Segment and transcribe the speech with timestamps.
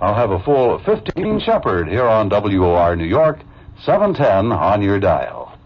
[0.00, 3.40] I'll have a full 15 Shepherd here on WOR New York,
[3.84, 5.58] 710 on your dial.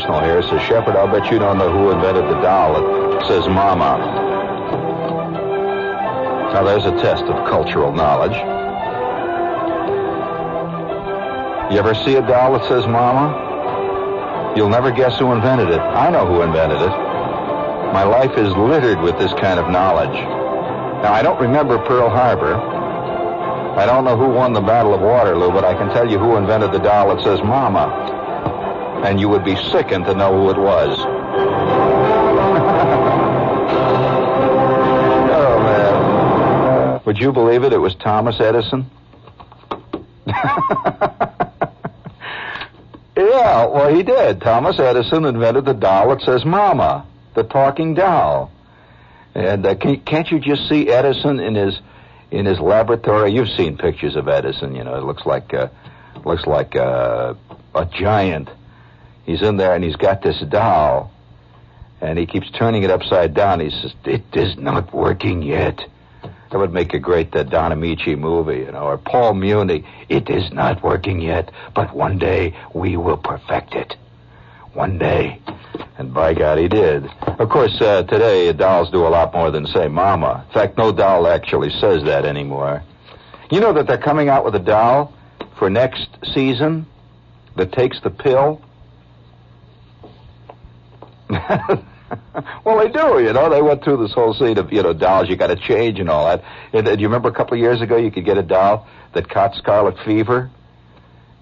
[0.00, 0.38] Personal here.
[0.38, 3.20] It says, Shepherd, I'll bet you don't know who invented the doll.
[3.20, 3.98] It says Mama.
[6.54, 8.32] Now, there's a test of cultural knowledge.
[11.70, 14.54] You ever see a doll that says Mama?
[14.56, 15.80] You'll never guess who invented it.
[15.80, 16.94] I know who invented it.
[17.92, 20.16] My life is littered with this kind of knowledge.
[21.04, 22.54] Now, I don't remember Pearl Harbor.
[23.76, 26.36] I don't know who won the Battle of Waterloo, but I can tell you who
[26.36, 27.99] invented the doll that says Mama.
[29.04, 30.98] And you would be sickened to know who it was.
[35.30, 37.00] oh, man.
[37.04, 37.72] Would you believe it?
[37.72, 38.90] It was Thomas Edison.
[43.20, 44.40] Yeah, well, he did.
[44.40, 48.50] Thomas Edison invented the doll that says Mama, the talking doll.
[49.34, 51.78] And uh, can, can't you just see Edison in his
[52.30, 53.32] in his laboratory?
[53.32, 54.74] You've seen pictures of Edison.
[54.74, 55.68] You know, it looks like uh,
[56.24, 57.34] looks like uh,
[57.74, 58.48] a giant.
[59.30, 61.12] He's in there and he's got this doll,
[62.00, 63.60] and he keeps turning it upside down.
[63.60, 65.80] He says, "It is not working yet."
[66.50, 69.86] That would make a great uh, Don Ameche movie, you know, or Paul Muni.
[70.08, 73.94] It is not working yet, but one day we will perfect it.
[74.72, 75.40] One day.
[75.96, 77.04] And by God, he did.
[77.22, 80.44] Of course, uh, today dolls do a lot more than say mama.
[80.48, 82.82] In fact, no doll actually says that anymore.
[83.52, 85.14] You know that they're coming out with a doll
[85.56, 86.86] for next season
[87.56, 88.60] that takes the pill?
[92.64, 93.48] well, they do, you know.
[93.50, 96.08] They went through this whole scene of, you know, dolls you got to change and
[96.10, 96.44] all that.
[96.72, 98.86] And, uh, do you remember a couple of years ago you could get a doll
[99.14, 100.50] that caught scarlet fever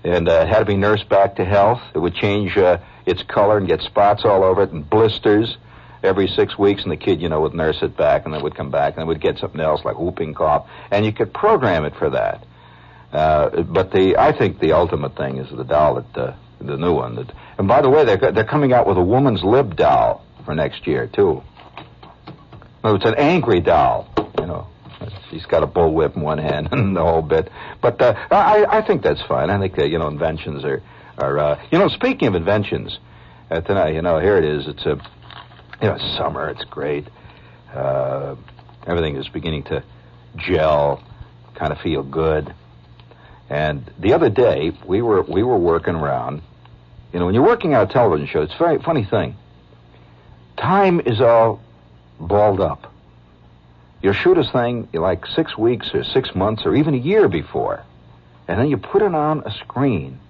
[0.05, 1.81] and uh, had to be nursed back to health?
[1.95, 5.57] It would change uh, its color and get spots all over it and blisters
[6.03, 8.55] every six weeks, and the kid, you know, would nurse it back, and then would
[8.55, 11.85] come back, and then would get something else like whooping cough, and you could program
[11.85, 12.45] it for that.
[13.13, 16.95] Uh, but the, I think the ultimate thing is the doll that, uh, the new
[16.95, 17.17] one.
[17.17, 20.55] That, and by the way, they're they're coming out with a woman's lib doll for
[20.55, 21.43] next year too.
[22.85, 24.09] Oh, it's an angry doll.
[24.39, 24.69] You know,
[25.31, 27.51] she's got a bullwhip in one hand and the whole bit.
[27.81, 29.51] But uh, I, I think that's fine.
[29.51, 30.83] I think that you know inventions are
[31.19, 32.99] are uh, you know speaking of inventions,
[33.51, 34.67] uh, tonight you know here it is.
[34.67, 35.01] It's a
[35.83, 36.49] you know summer.
[36.49, 37.07] It's great.
[37.73, 38.37] Uh,
[38.87, 39.83] everything is beginning to
[40.37, 41.03] gel,
[41.55, 42.55] kind of feel good.
[43.51, 46.43] And the other day we were we were working around.
[47.13, 49.37] You know, when you're working on a television show, it's a very funny thing.
[50.57, 51.61] Time is all
[52.21, 52.93] balled up.
[54.03, 57.83] You shoot a thing like six weeks or six months or even a year before,
[58.47, 60.21] and then you put it on a screen,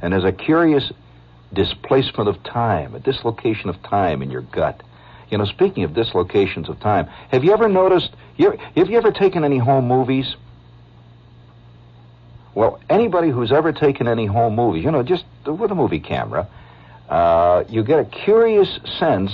[0.00, 0.92] and there's a curious
[1.52, 4.82] displacement of time, a dislocation of time in your gut.
[5.30, 8.10] You know, speaking of dislocations of time, have you ever noticed?
[8.36, 10.36] You, have you ever taken any home movies?
[12.56, 16.48] Well, anybody who's ever taken any home movies, you know, just with a movie camera,
[17.06, 19.30] uh, you get a curious sense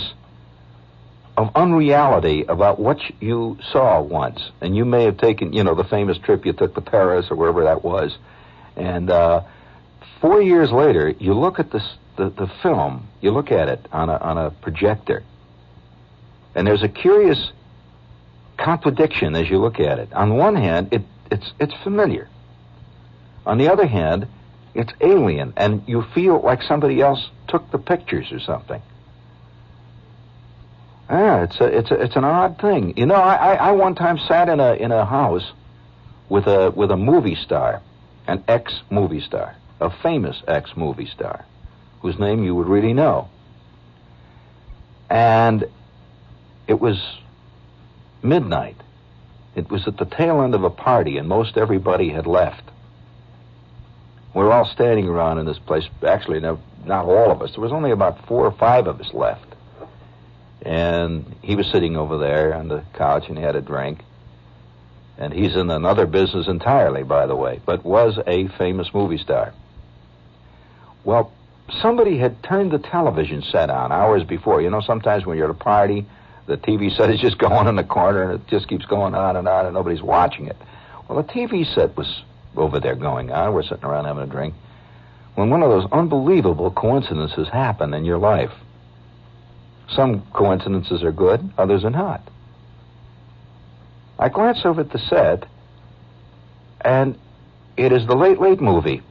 [1.37, 4.51] of unreality about what you saw once.
[4.61, 7.37] And you may have taken, you know, the famous trip you took to Paris or
[7.37, 8.19] wherever that was.
[8.75, 9.43] And uh,
[10.21, 14.11] four years later, you look at this, the, the film, you look at it on
[14.11, 15.23] a, on a projector,
[16.57, 17.53] and there's a curious
[18.59, 20.13] contradiction as you look at it.
[20.13, 22.29] On one hand, it, it's, it's familiar.
[23.47, 24.29] On the other hand,
[24.75, 28.81] it's alien, and you feel like somebody else took the pictures or something.
[31.11, 32.97] Yeah, it's a, it's a, it's an odd thing.
[32.97, 35.53] You know, I, I, I one time sat in a in a house
[36.29, 37.83] with a with a movie star,
[38.27, 41.45] an ex movie star, a famous ex movie star,
[42.01, 43.29] whose name you would really know.
[45.11, 45.67] And
[46.67, 46.99] it was
[48.23, 48.77] midnight.
[49.55, 52.63] It was at the tail end of a party, and most everybody had left.
[54.35, 55.85] We were all standing around in this place.
[56.07, 57.51] Actually, no, not all of us.
[57.53, 59.47] There was only about four or five of us left.
[60.63, 64.03] And he was sitting over there on the couch and he had a drink.
[65.19, 69.53] And he's in another business entirely, by the way, but was a famous movie star.
[71.05, 71.33] Well,
[71.81, 74.63] somebody had turned the television set on hours before.
[74.63, 76.07] You know, sometimes when you're at a party,
[76.47, 79.37] the TV set is just going in the corner and it just keeps going on
[79.37, 80.57] and on and nobody's watching it.
[81.09, 82.23] Well, the TV set was
[82.57, 83.55] over there going on.
[83.55, 84.55] We're sitting around having a drink.
[85.35, 88.53] When one of those unbelievable coincidences happen in your life,
[89.89, 92.23] some coincidences are good, others are not.
[94.19, 95.47] I glance over at the set,
[96.83, 97.19] and
[97.77, 99.03] it is the Late Late movie,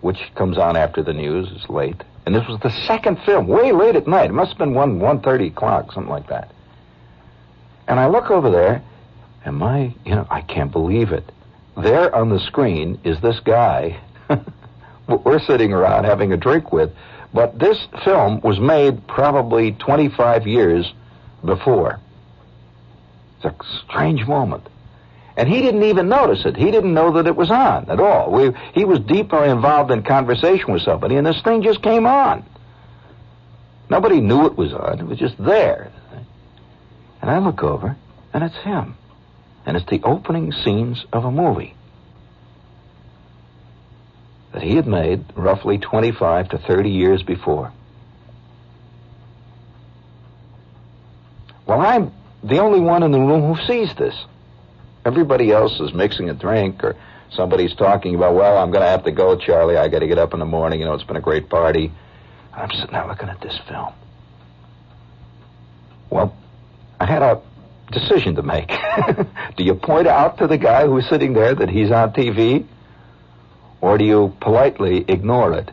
[0.00, 1.48] which comes on after the news.
[1.54, 2.02] It's late.
[2.24, 4.30] And this was the second film, way late at night.
[4.30, 6.50] It must have been 1, 1.30 o'clock, something like that.
[7.86, 8.82] And I look over there,
[9.44, 11.30] and my, you know, I can't believe it.
[11.76, 14.00] There on the screen is this guy
[15.08, 16.90] we're sitting around having a drink with
[17.32, 20.90] but this film was made probably 25 years
[21.44, 22.00] before.
[23.36, 24.66] It's a strange moment.
[25.36, 26.56] And he didn't even notice it.
[26.56, 28.32] He didn't know that it was on at all.
[28.32, 32.42] We, he was deeply involved in conversation with somebody, and this thing just came on.
[33.90, 34.98] Nobody knew it was on.
[34.98, 35.92] It was just there.
[37.20, 37.96] And I look over,
[38.32, 38.96] and it's him.
[39.66, 41.74] And it's the opening scenes of a movie
[44.52, 47.72] that he had made roughly 25 to 30 years before.
[51.66, 52.12] Well, I'm
[52.44, 54.14] the only one in the room who sees this.
[55.04, 56.96] Everybody else is mixing a drink or
[57.30, 59.76] somebody's talking about, well, I'm going to have to go, Charlie.
[59.76, 60.78] I got to get up in the morning.
[60.80, 61.92] You know, it's been a great party.
[62.54, 63.92] I'm sitting there looking at this film.
[66.08, 66.36] Well,
[67.00, 67.42] I had a
[67.92, 68.68] decision to make.
[69.56, 72.66] Do you point out to the guy who's sitting there that he's on TV?
[73.80, 75.70] or do you politely ignore it?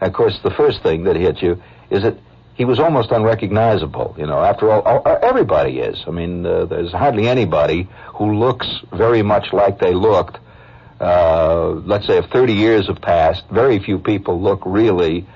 [0.00, 2.18] Of course, the first thing that hits you is that
[2.54, 4.14] he was almost unrecognizable.
[4.18, 6.02] You know, after all, everybody is.
[6.06, 10.38] I mean, uh, there's hardly anybody who looks very much like they looked.
[11.00, 15.26] Uh, let's say if 30 years have passed, very few people look really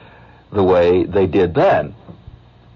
[0.52, 1.94] the way they did then.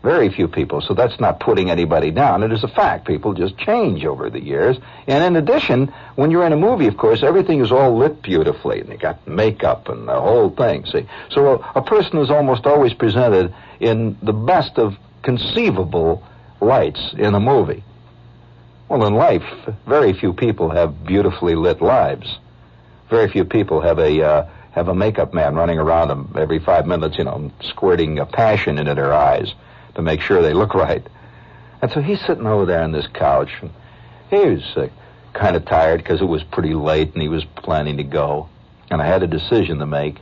[0.07, 0.81] Very few people.
[0.81, 2.45] So that's not putting anybody down.
[2.45, 3.09] It is a fact.
[3.09, 4.77] People just change over the years.
[5.09, 8.79] And in addition, when you're in a movie, of course, everything is all lit beautifully.
[8.79, 11.09] And they got makeup and the whole thing, see.
[11.31, 14.95] So a, a person is almost always presented in the best of
[15.25, 16.23] conceivable
[16.61, 17.83] lights in a movie.
[18.89, 19.43] Well, in life,
[19.89, 22.39] very few people have beautifully lit lives.
[23.11, 26.87] Very few people have a uh, have a makeup man running around them every five
[26.87, 29.53] minutes, you know, squirting a passion into their eyes
[29.97, 31.07] to make sure they look right.
[31.83, 33.71] And so he's sitting over there on this couch, and
[34.31, 34.89] he was uh,
[35.35, 38.49] kind of tired because it was pretty late, and he was planning to go.
[38.91, 40.19] And I had a decision to make.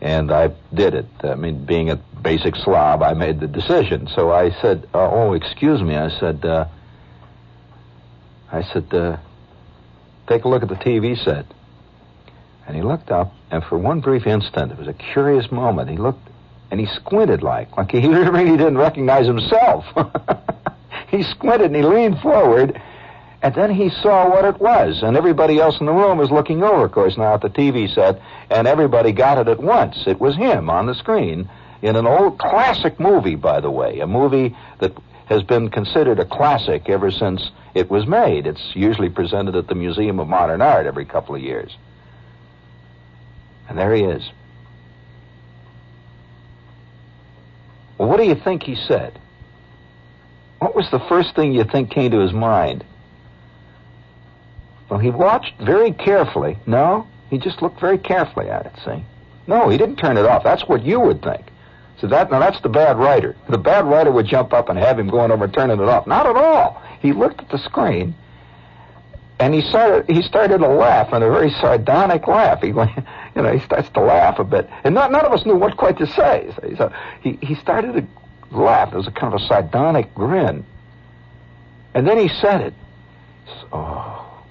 [0.00, 1.06] And I did it.
[1.22, 4.08] I mean, being a basic slob, I made the decision.
[4.14, 6.66] So I said, uh, "Oh, excuse me." I said, uh,
[8.52, 9.16] "I said, uh,
[10.26, 11.46] take a look at the TV set."
[12.66, 15.88] And he looked up, and for one brief instant, it was a curious moment.
[15.88, 16.28] He looked,
[16.70, 19.84] and he squinted like, like he really didn't recognize himself.
[21.08, 22.80] he squinted and he leaned forward,
[23.42, 25.02] and then he saw what it was.
[25.02, 27.92] And everybody else in the room was looking over, of course, now at the TV
[27.92, 28.20] set,
[28.50, 30.04] and everybody got it at once.
[30.06, 31.48] It was him on the screen
[31.82, 34.92] in an old classic movie, by the way, a movie that
[35.26, 38.46] has been considered a classic ever since it was made.
[38.46, 41.76] It's usually presented at the Museum of Modern Art every couple of years.
[43.68, 44.22] And there he is.
[47.98, 49.18] Well, what do you think he said?
[50.58, 52.84] What was the first thing you think came to his mind?
[54.88, 56.58] Well, he watched very carefully.
[56.66, 59.04] No, he just looked very carefully at it, see?
[59.46, 60.42] No, he didn't turn it off.
[60.44, 61.46] That's what you would think.
[62.00, 63.36] So that now that's the bad writer.
[63.48, 66.06] The bad writer would jump up and have him going over turning it off.
[66.06, 66.82] Not at all.
[67.00, 68.14] He looked at the screen
[69.38, 72.60] and he started he started to laugh and a very sardonic laugh.
[72.62, 72.90] He went,
[73.36, 75.76] you know, he starts to laugh a bit, and not, none of us knew what
[75.76, 76.52] quite to say.
[76.76, 76.90] So
[77.20, 78.92] he he started to laugh.
[78.92, 80.64] It was a kind of a sardonic grin,
[81.94, 82.74] and then he said it.
[83.72, 84.42] Oh,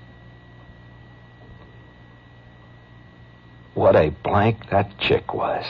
[3.74, 5.65] what a blank that chick was.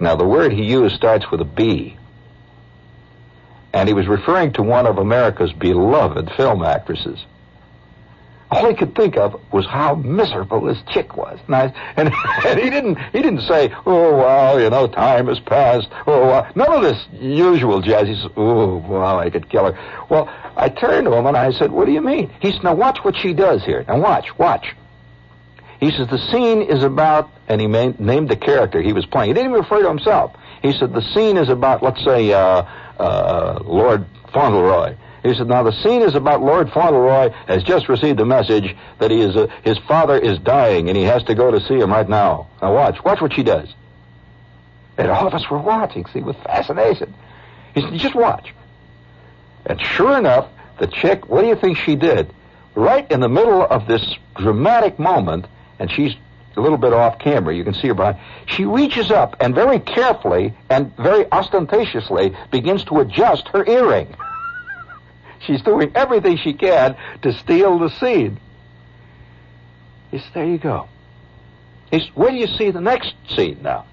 [0.00, 1.98] Now the word he used starts with a B
[3.72, 7.24] and he was referring to one of America's beloved film actresses.
[8.50, 11.38] All he could think of was how miserable this chick was.
[11.46, 12.12] And, I, and,
[12.46, 16.50] and he didn't he didn't say, "Oh well, you know, time has passed." Oh, uh,
[16.54, 18.08] none of this usual jazz.
[18.08, 21.52] He said, "Oh well, I could kill her." Well, I turned to him and I
[21.52, 23.84] said, "What do you mean?" He said, "Now watch what she does here.
[23.86, 24.74] Now watch, watch."
[25.80, 29.28] He says the scene is about, and he named the character he was playing.
[29.28, 30.36] He didn't even refer to himself.
[30.60, 32.64] He said the scene is about, let's say, uh,
[32.98, 34.94] uh, Lord Fauntleroy.
[35.22, 39.10] He said, now the scene is about Lord Fauntleroy has just received a message that
[39.10, 41.90] he is, uh, his father is dying and he has to go to see him
[41.90, 42.48] right now.
[42.62, 43.68] Now watch, watch what she does.
[44.96, 47.14] And all of us were watching, see, with fascination.
[47.74, 48.52] He said, just watch.
[49.66, 50.48] And sure enough,
[50.78, 52.32] the chick, what do you think she did?
[52.74, 55.46] Right in the middle of this dramatic moment,
[55.78, 56.14] and she's
[56.56, 57.54] a little bit off camera.
[57.54, 58.18] You can see her behind.
[58.46, 64.14] She reaches up and very carefully and very ostentatiously begins to adjust her earring.
[65.46, 67.88] She's doing everything she can to steal the.
[70.10, 70.88] He says, there you go.
[71.90, 73.86] Says, where do you see the next scene now?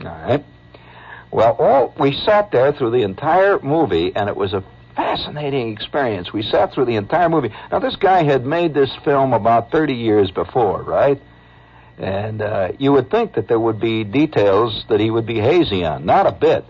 [0.00, 0.44] All right.
[1.30, 4.62] Well, all we sat there through the entire movie, and it was a
[4.94, 6.32] fascinating experience.
[6.32, 7.50] We sat through the entire movie.
[7.70, 11.20] Now, this guy had made this film about 30 years before, right?
[11.98, 15.84] And uh, you would think that there would be details that he would be hazy
[15.84, 16.04] on.
[16.04, 16.64] Not a bit.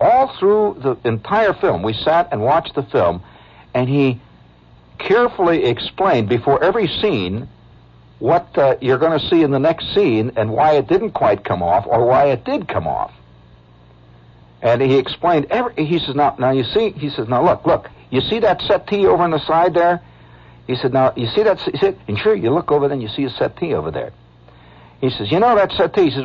[0.00, 3.22] All through the entire film, we sat and watched the film,
[3.74, 4.20] and he
[4.98, 7.48] carefully explained before every scene
[8.18, 11.44] what uh, you're going to see in the next scene and why it didn't quite
[11.44, 13.12] come off or why it did come off.
[14.60, 15.84] And he explained every.
[15.84, 17.88] He says, "Now, now you see." He says, "Now look, look.
[18.10, 20.02] You see that settee over on the side there?"
[20.66, 23.02] He said, "Now you see that." He said, "And sure, you look over there and
[23.02, 24.12] you see a settee over there."
[25.00, 26.06] He says, you know that settee?
[26.06, 26.24] He says,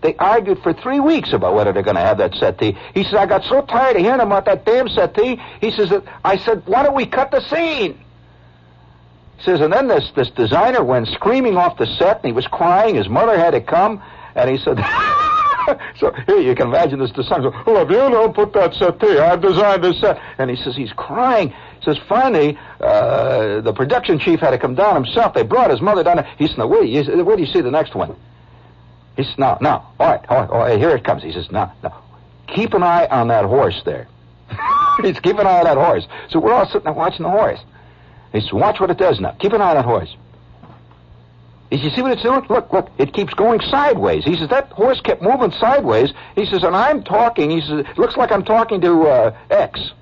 [0.00, 2.78] they argued for three weeks about whether they're going to have that settee.
[2.94, 5.40] He says, I got so tired of hearing about that damn settee.
[5.60, 5.92] He says,
[6.24, 7.98] I said, why don't we cut the scene?
[9.38, 12.46] He says, and then this, this designer went screaming off the set, and he was
[12.46, 12.94] crying.
[12.94, 14.00] His mother had to come,
[14.36, 14.76] and he said,
[15.98, 17.50] so here you can imagine this designer.
[17.66, 20.20] Well, if you don't put that settee, I've designed this set.
[20.38, 21.52] And he says, he's crying
[21.84, 25.34] says finally uh, the production chief had to come down himself.
[25.34, 26.24] They brought his mother down.
[26.38, 28.16] He said, "Now do you, where do you see the next one?"
[29.16, 31.50] He says, "Now, now, all right, all right, all right, here it comes." He says,
[31.50, 32.02] "Now, now,
[32.48, 34.08] keep an eye on that horse there."
[35.02, 36.06] He's keep an eye on that horse.
[36.30, 37.60] So we're all sitting there watching the horse.
[38.32, 39.32] He says, "Watch what it does now.
[39.32, 40.14] Keep an eye on that horse."
[41.70, 42.44] He says, "You see what it's doing?
[42.48, 46.62] Look, look, it keeps going sideways." He says, "That horse kept moving sideways." He says,
[46.62, 49.92] "And I'm talking." He says, looks like I'm talking to uh, X."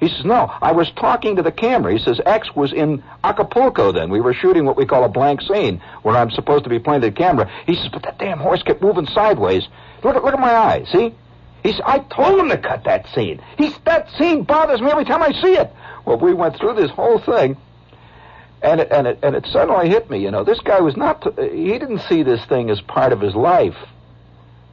[0.00, 1.92] He says, no, I was talking to the camera.
[1.92, 4.10] He says, X was in Acapulco then.
[4.10, 7.00] We were shooting what we call a blank scene, where I'm supposed to be playing
[7.00, 7.50] the camera.
[7.66, 9.66] He says, but that damn horse kept moving sideways.
[10.04, 11.14] Look at, look at my eyes, see?
[11.64, 13.42] He says, I told him to cut that scene.
[13.56, 15.72] He's, that scene bothers me every time I see it.
[16.04, 17.56] Well, we went through this whole thing,
[18.62, 21.24] and it, and it, and it suddenly hit me, you know, this guy was not,
[21.38, 23.76] he didn't see this thing as part of his life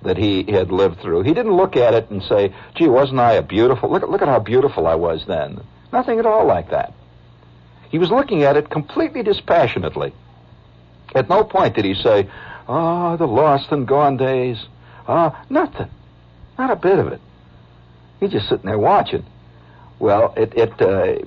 [0.05, 1.23] that he had lived through.
[1.23, 4.27] He didn't look at it and say, gee, wasn't I a beautiful, look, look at
[4.27, 5.61] how beautiful I was then.
[5.91, 6.93] Nothing at all like that.
[7.89, 10.13] He was looking at it completely dispassionately.
[11.13, 12.29] At no point did he say,
[12.67, 14.57] Oh, the lost and gone days.
[15.07, 15.89] Ah, nothing.
[16.57, 17.21] Not a bit of it.
[18.19, 19.25] He's just sitting there watching.
[19.99, 21.25] Well, it it uh,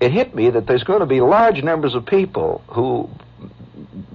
[0.00, 3.08] it hit me that there's going to be large numbers of people who,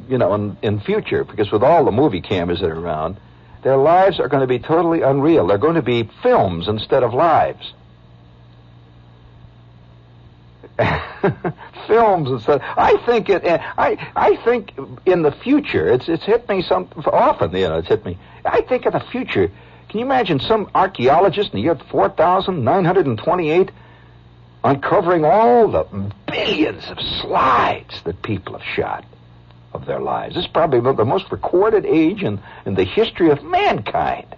[0.07, 3.17] you know, in, in future, because with all the movie cameras that are around,
[3.63, 5.47] their lives are going to be totally unreal.
[5.47, 7.73] They're going to be films instead of lives.
[11.87, 12.61] films instead.
[12.61, 13.43] I think it.
[13.45, 14.73] Eh, I I think
[15.05, 17.55] in the future, it's it's hit me some often.
[17.55, 18.17] You know, it's hit me.
[18.43, 19.51] I think in the future,
[19.89, 23.69] can you imagine some archaeologist in the year four thousand nine hundred and twenty-eight
[24.63, 25.83] uncovering all the
[26.25, 29.05] billions of slides that people have shot
[29.73, 30.35] of their lives?
[30.35, 34.35] This is probably the most recorded age in in the history of mankind.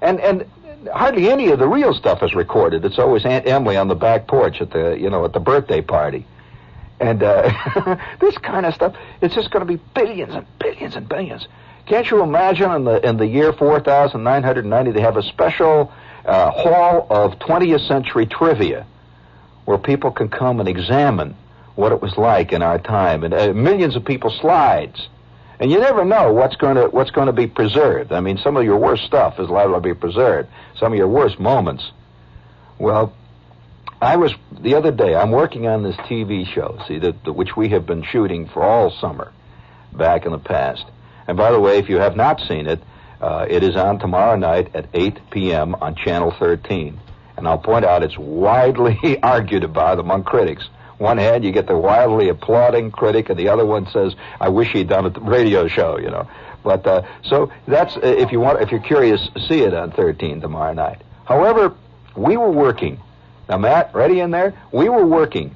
[0.00, 0.46] And and
[0.92, 2.84] hardly any of the real stuff is recorded.
[2.84, 5.80] It's always Aunt Emily on the back porch at the you know at the birthday
[5.80, 6.26] party,
[7.00, 8.94] and uh, this kind of stuff.
[9.20, 11.46] It's just going to be billions and billions and billions.
[11.86, 15.16] Can't you imagine in the in the year four thousand nine hundred ninety they have
[15.16, 15.92] a special
[16.24, 18.86] uh, hall of 20th century trivia
[19.66, 21.36] where people can come and examine
[21.74, 25.08] what it was like in our time and uh, millions of people slides
[25.60, 28.12] and you never know what's going to what's going to be preserved.
[28.12, 30.48] I mean, some of your worst stuff is liable to be preserved.
[30.78, 31.90] Some of your worst moments.
[32.78, 33.14] Well,
[34.02, 35.14] I was the other day.
[35.14, 36.98] I'm working on this TV show, see,
[37.30, 39.32] which we have been shooting for all summer,
[39.92, 40.84] back in the past.
[41.26, 42.82] And by the way, if you have not seen it,
[43.20, 45.74] uh, it is on tomorrow night at 8 p.m.
[45.76, 47.00] on Channel 13.
[47.36, 51.76] And I'll point out it's widely argued about among critics one hand you get the
[51.76, 55.98] wildly applauding critic, and the other one says, "I wish he'd done a radio show,"
[55.98, 56.28] you know.
[56.62, 60.40] But uh, so that's uh, if you want, if you're curious, see it on 13
[60.40, 61.02] tomorrow night.
[61.24, 61.74] However,
[62.16, 63.00] we were working.
[63.48, 64.54] Now, Matt, ready in there?
[64.72, 65.54] We were working,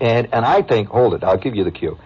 [0.00, 1.98] and and I think, hold it, I'll give you the cue.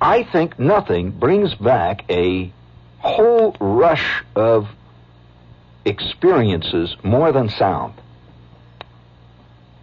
[0.00, 2.52] I think nothing brings back a
[2.98, 4.68] whole rush of
[5.84, 7.94] experiences more than sound.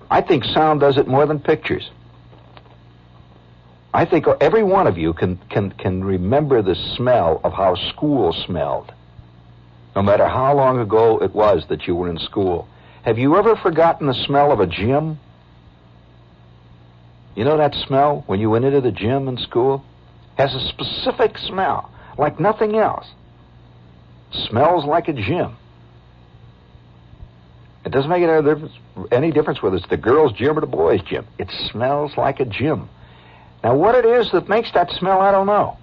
[0.10, 1.90] I think sound does it more than pictures.
[3.94, 8.34] I think every one of you can, can, can remember the smell of how school
[8.46, 8.94] smelled,
[9.96, 12.68] no matter how long ago it was that you were in school.
[13.04, 15.20] Have you ever forgotten the smell of a gym?
[17.36, 19.84] You know that smell when you went into the gym in school?
[20.38, 23.08] Has a specific smell, like nothing else.
[24.32, 25.56] Smells like a gym.
[27.86, 28.24] It doesn't make
[29.12, 31.26] any difference, whether it's the girls' gym or the boys' gym.
[31.38, 32.90] It smells like a gym.
[33.64, 35.78] Now, what it is that makes that smell, I don't know.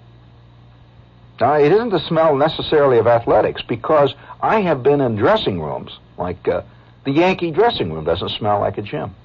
[1.39, 5.91] Now, it isn't the smell necessarily of athletics because I have been in dressing rooms
[6.17, 6.61] like uh,
[7.03, 9.15] the Yankee dressing room doesn't smell like a gym.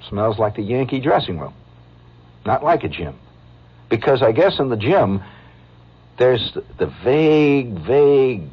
[0.00, 1.54] It smells like the Yankee dressing room,
[2.46, 3.18] not like a gym.
[3.90, 5.22] Because I guess in the gym,
[6.18, 8.48] there's the vague, vague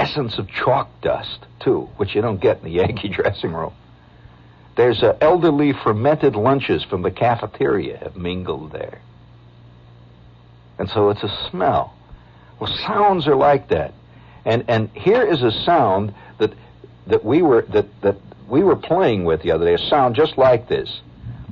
[0.00, 3.74] essence of chalk dust, too, which you don't get in the Yankee dressing room.
[4.76, 9.00] There's uh, elderly fermented lunches from the cafeteria have mingled there.
[10.78, 11.94] And so it's a smell.
[12.58, 13.92] Well, sounds are like that.
[14.46, 16.54] And and here is a sound that
[17.06, 18.16] that we were that that
[18.48, 21.00] we were playing with the other day, a sound just like this.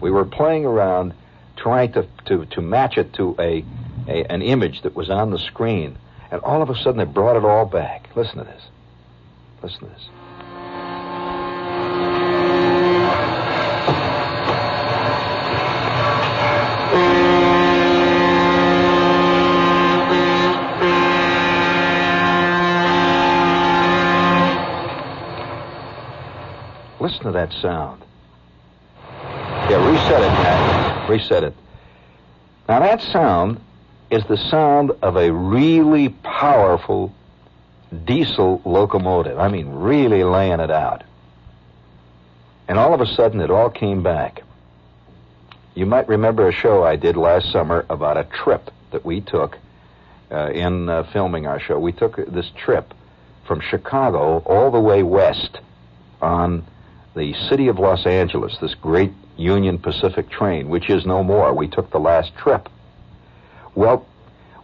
[0.00, 1.12] We were playing around
[1.56, 3.64] trying to to, to match it to a,
[4.08, 5.98] a an image that was on the screen
[6.30, 8.08] and all of a sudden, they brought it all back.
[8.14, 8.62] Listen to this.
[9.62, 10.08] Listen to this.
[27.00, 28.02] Listen to that sound.
[29.70, 31.08] Yeah, reset it, Matt.
[31.08, 31.54] Reset it.
[32.68, 33.60] Now that sound
[34.10, 37.12] is the sound of a really powerful
[38.04, 39.38] diesel locomotive.
[39.38, 41.04] I mean, really laying it out.
[42.66, 44.42] And all of a sudden, it all came back.
[45.74, 49.58] You might remember a show I did last summer about a trip that we took
[50.30, 51.78] uh, in uh, filming our show.
[51.78, 52.92] We took this trip
[53.46, 55.58] from Chicago all the way west
[56.20, 56.66] on
[57.14, 61.54] the city of Los Angeles, this great Union Pacific train, which is no more.
[61.54, 62.68] We took the last trip.
[63.78, 64.04] Well,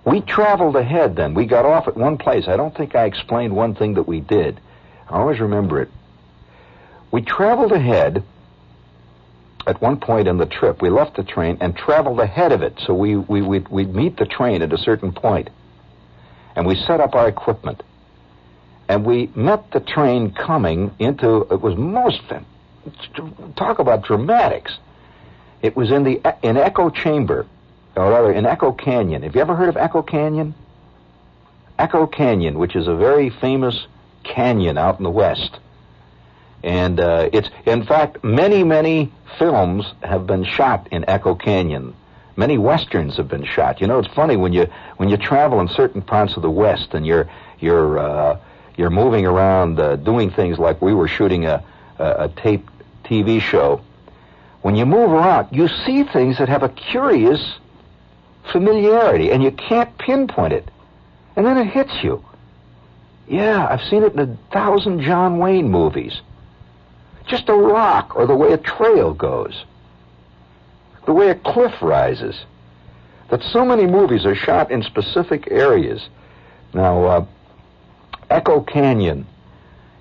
[0.05, 1.35] we traveled ahead then.
[1.35, 2.49] We got off at one place.
[2.49, 4.61] I don't think I explained one thing that we did.
[5.09, 5.89] I always remember it.
[7.13, 8.25] We traveled ahead
[9.69, 10.83] at one point in the trip.
[10.83, 12.81] We left the train and traveled ahead of it.
[12.85, 15.49] So we, we, we'd, we'd meet the train at a certain point.
[16.57, 17.85] And we set up our equipment.
[18.89, 22.21] And we met the train coming into, it was most,
[23.55, 24.77] talk about dramatics.
[25.63, 27.47] It was in the, in echo chamber
[27.97, 29.23] or rather in Echo Canyon.
[29.23, 30.55] Have you ever heard of Echo Canyon?
[31.79, 33.87] Echo Canyon, which is a very famous
[34.23, 35.59] canyon out in the west.
[36.63, 41.95] And uh, it's, in fact, many, many films have been shot in Echo Canyon.
[42.37, 43.81] Many westerns have been shot.
[43.81, 46.95] You know, it's funny when you when you travel in certain parts of the West
[46.95, 47.29] and you're
[47.61, 48.41] you're uh,
[48.77, 51.63] you're moving around uh, doing things like we were shooting a,
[51.99, 52.69] a, a tape
[53.05, 53.83] TV show.
[54.63, 57.41] When you move around, you see things that have a curious
[58.53, 60.69] familiarity, and you can't pinpoint it.
[61.37, 62.25] And then it hits you.
[63.29, 66.21] Yeah, I've seen it in a thousand John Wayne movies.
[67.27, 69.65] Just a rock or the way a trail goes.
[71.07, 72.45] The way a cliff rises.
[73.31, 76.07] That so many movies are shot in specific areas.
[76.75, 77.27] Now, uh,
[78.31, 79.27] Echo Canyon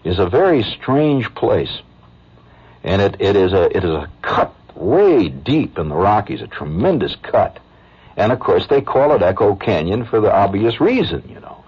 [0.03, 1.81] is a very strange place.
[2.83, 6.47] And it, it is a it is a cut way deep in the Rockies, a
[6.47, 7.59] tremendous cut.
[8.15, 11.63] And of course they call it Echo Canyon for the obvious reason, you know.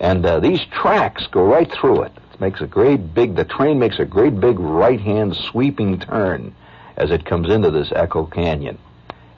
[0.00, 2.12] And uh, these tracks go right through it.
[2.32, 6.54] It makes a great big the train makes a great big right hand sweeping turn
[6.96, 8.78] as it comes into this Echo Canyon.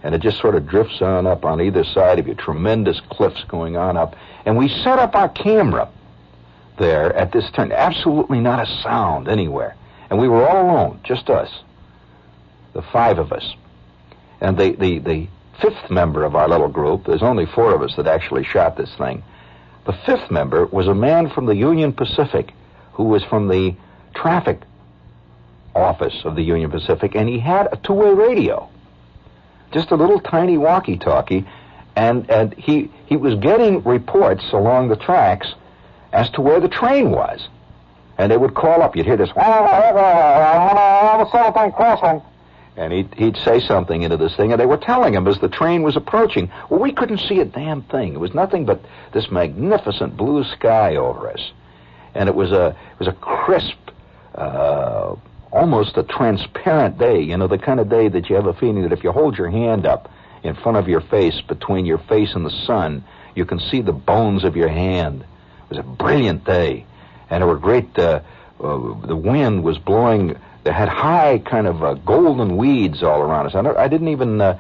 [0.02, 3.42] And it just sort of drifts on up on either side of you, tremendous cliffs
[3.44, 4.14] going on up.
[4.44, 5.88] And we set up our camera
[6.78, 7.72] there at this turn.
[7.72, 9.74] Absolutely not a sound anywhere.
[10.08, 11.50] And we were all alone, just us,
[12.72, 13.54] the five of us.
[14.40, 15.28] And the, the, the
[15.60, 18.94] fifth member of our little group, there's only four of us that actually shot this
[18.96, 19.22] thing.
[19.86, 22.52] The fifth member was a man from the Union Pacific
[22.92, 23.76] who was from the
[24.14, 24.62] traffic
[25.74, 28.68] office of the Union Pacific, and he had a two-way radio,
[29.72, 31.46] just a little tiny walkie-talkie,
[31.94, 35.54] and and he he was getting reports along the tracks
[36.12, 37.46] as to where the train was,
[38.18, 38.96] and they would call up.
[38.96, 39.30] You'd hear this,
[41.72, 42.22] crossing,
[42.76, 45.48] and he'd he'd say something into this thing, and they were telling him as the
[45.48, 46.50] train was approaching.
[46.68, 48.14] Well, we couldn't see a damn thing.
[48.14, 48.80] It was nothing but
[49.12, 51.52] this magnificent blue sky over us,
[52.14, 53.78] and it was a it was a crisp.
[54.34, 55.16] Uh,
[55.52, 58.82] almost a transparent day, you know, the kind of day that you have a feeling
[58.82, 60.10] that if you hold your hand up
[60.42, 63.02] in front of your face, between your face and the sun,
[63.34, 65.22] you can see the bones of your hand.
[65.22, 66.84] It was a brilliant day,
[67.30, 67.98] and there were great.
[67.98, 68.20] Uh,
[68.60, 70.36] uh, the wind was blowing.
[70.66, 73.54] They had high kind of uh, golden weeds all around us.
[73.54, 74.40] I, don't, I didn't even.
[74.40, 74.58] Uh,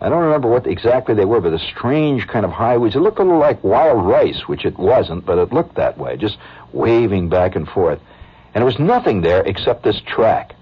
[0.00, 2.96] I don't remember what exactly they were, but the strange kind of high weeds.
[2.96, 6.16] It looked a little like wild rice, which it wasn't, but it looked that way,
[6.16, 6.36] just
[6.72, 8.00] waving back and forth.
[8.54, 10.56] And there was nothing there except this track,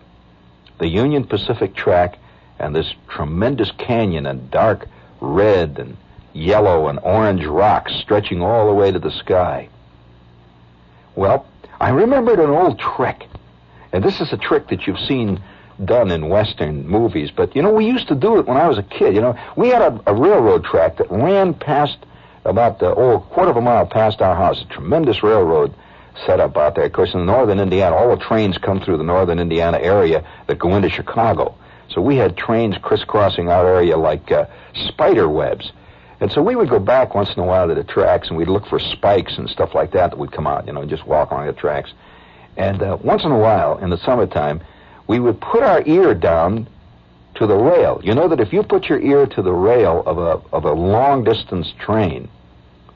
[0.76, 2.18] the Union Pacific track,
[2.58, 4.86] and this tremendous canyon and dark
[5.22, 5.96] red and
[6.34, 9.70] yellow and orange rocks stretching all the way to the sky.
[11.14, 11.46] Well,
[11.80, 13.24] I remembered an old trick,
[13.94, 15.40] and this is a trick that you've seen
[15.84, 18.76] done in Western movies, but you know, we used to do it when I was
[18.76, 19.14] a kid.
[19.14, 21.98] You know, we had a, a railroad track that ran past
[22.44, 25.72] about, uh, oh, a quarter of a mile past our house, a tremendous railroad
[26.26, 26.84] set up out there.
[26.84, 30.58] Of course, in northern Indiana, all the trains come through the northern Indiana area that
[30.58, 31.54] go into Chicago.
[31.88, 34.46] So we had trains crisscrossing our area like uh,
[34.88, 35.70] spider webs.
[36.18, 38.48] And so we would go back once in a while to the tracks and we'd
[38.48, 41.06] look for spikes and stuff like that that would come out, you know, and just
[41.06, 41.92] walk along the tracks.
[42.56, 44.62] And uh, once in a while, in the summertime,
[45.06, 46.68] we would put our ear down
[47.36, 48.00] to the rail.
[48.02, 50.72] You know that if you put your ear to the rail of a of a
[50.72, 52.28] long distance train,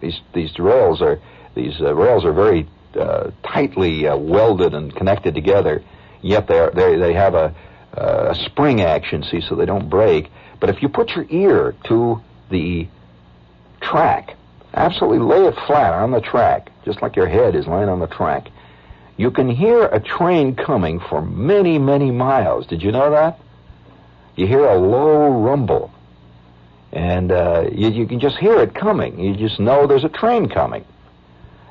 [0.01, 1.21] these these rails are
[1.55, 2.69] these uh, rails are very
[2.99, 5.83] uh, tightly uh, welded and connected together,
[6.23, 7.55] yet they are, they they have a,
[7.95, 10.31] a spring action, see, so they don't break.
[10.61, 12.89] But if you put your ear to the
[13.81, 14.37] track,
[14.73, 18.07] absolutely lay it flat on the track, just like your head is laying on the
[18.07, 18.49] track,
[19.19, 22.67] you can hear a train coming for many, many miles.
[22.67, 23.39] Did you know that?
[24.37, 25.91] You hear a low rumble,
[26.93, 29.19] and uh, you, you can just hear it coming.
[29.19, 30.85] You just know there's a train coming.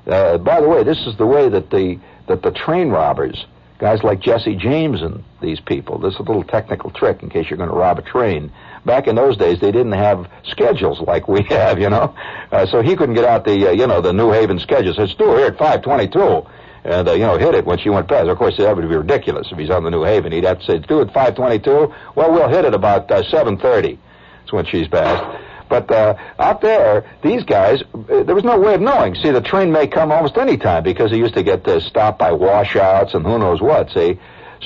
[0.06, 3.46] Uh, by the way, this is the way that the that the train robbers,
[3.80, 7.50] guys like Jesse James and these people, this is a little technical trick in case
[7.50, 8.52] you're going to rob a train.
[8.86, 12.14] Back in those days, they didn't have schedules like we have, you know.
[12.52, 14.94] Uh, so he couldn't get out the, uh, you know, the New Haven schedule.
[14.94, 16.46] Says, "Stu, here at 522."
[16.88, 18.30] And, uh, you know, hit it when she went past.
[18.30, 20.32] Of course, that would be ridiculous if he's on the New Haven.
[20.32, 23.98] He'd have to say, "Do it 522." Well, we'll hit it about uh, 7:30.
[24.40, 25.44] That's when she's passed.
[25.68, 29.16] But uh, out there, these guys, uh, there was no way of knowing.
[29.16, 32.20] See, the train may come almost any time because they used to get uh, stopped
[32.20, 33.90] by washouts and who knows what.
[33.92, 34.18] See,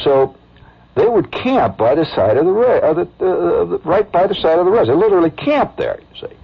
[0.03, 0.35] so
[0.93, 4.35] they would camp by the side of the rail, uh, the, uh, right by the
[4.35, 4.89] side of the rails.
[4.89, 5.99] They literally camped there.
[6.13, 6.35] You see,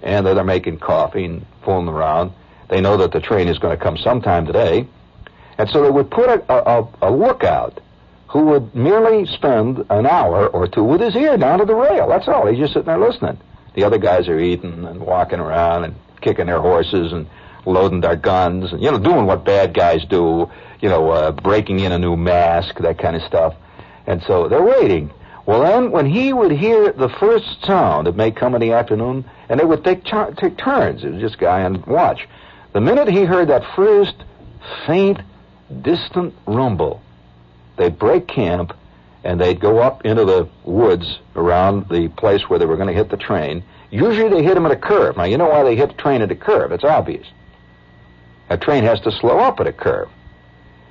[0.00, 2.30] and they're making coffee and fooling around.
[2.68, 4.86] They know that the train is going to come sometime today,
[5.58, 7.80] and so they would put a, a, a lookout
[8.28, 12.08] who would merely spend an hour or two with his ear down to the rail.
[12.08, 12.46] That's all.
[12.46, 13.38] He's just sitting there listening
[13.76, 17.28] The other guys are eating and walking around and kicking their horses and
[17.64, 21.80] loading their guns and, you know, doing what bad guys do, you know, uh, breaking
[21.80, 23.54] in a new mask, that kind of stuff.
[24.06, 25.12] And so they're waiting.
[25.46, 29.24] Well, then, when he would hear the first sound, it may come in the afternoon,
[29.48, 31.04] and they would take, take turns.
[31.04, 32.26] It was just guy and watch.
[32.72, 34.14] The minute he heard that first
[34.86, 35.20] faint,
[35.82, 37.02] distant rumble,
[37.76, 38.76] they'd break camp
[39.24, 42.94] and they'd go up into the woods around the place where they were going to
[42.94, 43.64] hit the train.
[43.90, 45.16] Usually they hit them at a curve.
[45.16, 46.72] Now, you know why they hit the train at a curve.
[46.72, 47.26] It's obvious.
[48.50, 50.08] A train has to slow up at a curve.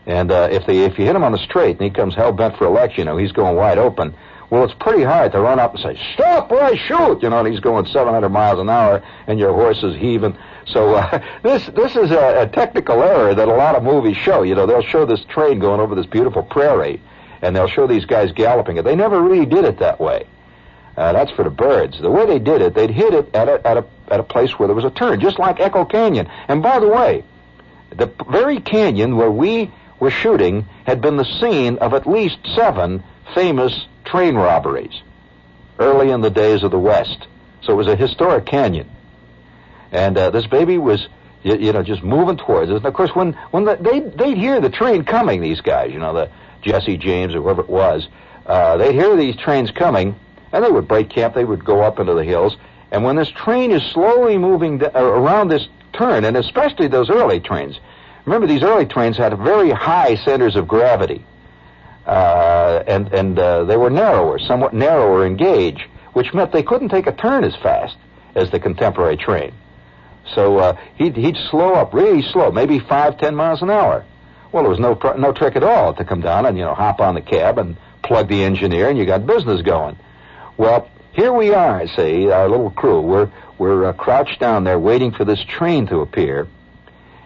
[0.05, 2.33] And uh, if they if you hit him on the straight and he comes hell
[2.33, 4.13] bent for a lecture, you know, he's going wide open.
[4.49, 7.39] Well, it's pretty hard to run up and say, "Stop or I shoot!" You know,
[7.39, 10.37] and he's going 700 miles an hour, and your horse is heaving.
[10.67, 14.43] So uh, this this is a, a technical error that a lot of movies show.
[14.43, 17.01] You know, they'll show this train going over this beautiful prairie,
[17.41, 18.83] and they'll show these guys galloping it.
[18.83, 20.27] They never really did it that way.
[20.95, 21.99] Uh, that's for the birds.
[21.99, 24.57] The way they did it, they'd hit it at a, at a at a place
[24.59, 26.29] where there was a turn, just like Echo Canyon.
[26.47, 27.23] And by the way,
[27.89, 33.03] the very canyon where we were shooting had been the scene of at least seven
[33.33, 35.01] famous train robberies
[35.79, 37.27] early in the days of the West.
[37.61, 38.89] So it was a historic canyon.
[39.93, 41.07] And uh, this baby was,
[41.43, 42.77] you, you, know, just moving towards us.
[42.77, 45.99] And of course, when when the, they they'd hear the train coming, these guys, you
[45.99, 46.29] know, the
[46.63, 48.07] Jesse James or whoever it was,
[48.47, 50.15] uh, they'd hear these trains coming,
[50.51, 51.35] and they would break camp.
[51.35, 52.57] They would go up into the hills.
[52.91, 57.79] And when this train is slowly moving around this turn, and especially those early trains,
[58.25, 61.23] remember these early trains had very high centers of gravity,
[62.07, 66.89] uh, and and uh, they were narrower, somewhat narrower in gauge, which meant they couldn't
[66.89, 67.95] take a turn as fast
[68.33, 69.53] as the contemporary train.
[70.35, 74.05] So uh, he'd, he'd slow up really slow, maybe five, ten miles an hour.
[74.51, 76.99] Well, there was no no trick at all to come down and you know hop
[76.99, 79.97] on the cab and plug the engineer, and you got business going.
[80.57, 83.01] Well, here we are, see, our little crew.
[83.01, 86.47] We're we're uh, crouched down there waiting for this train to appear.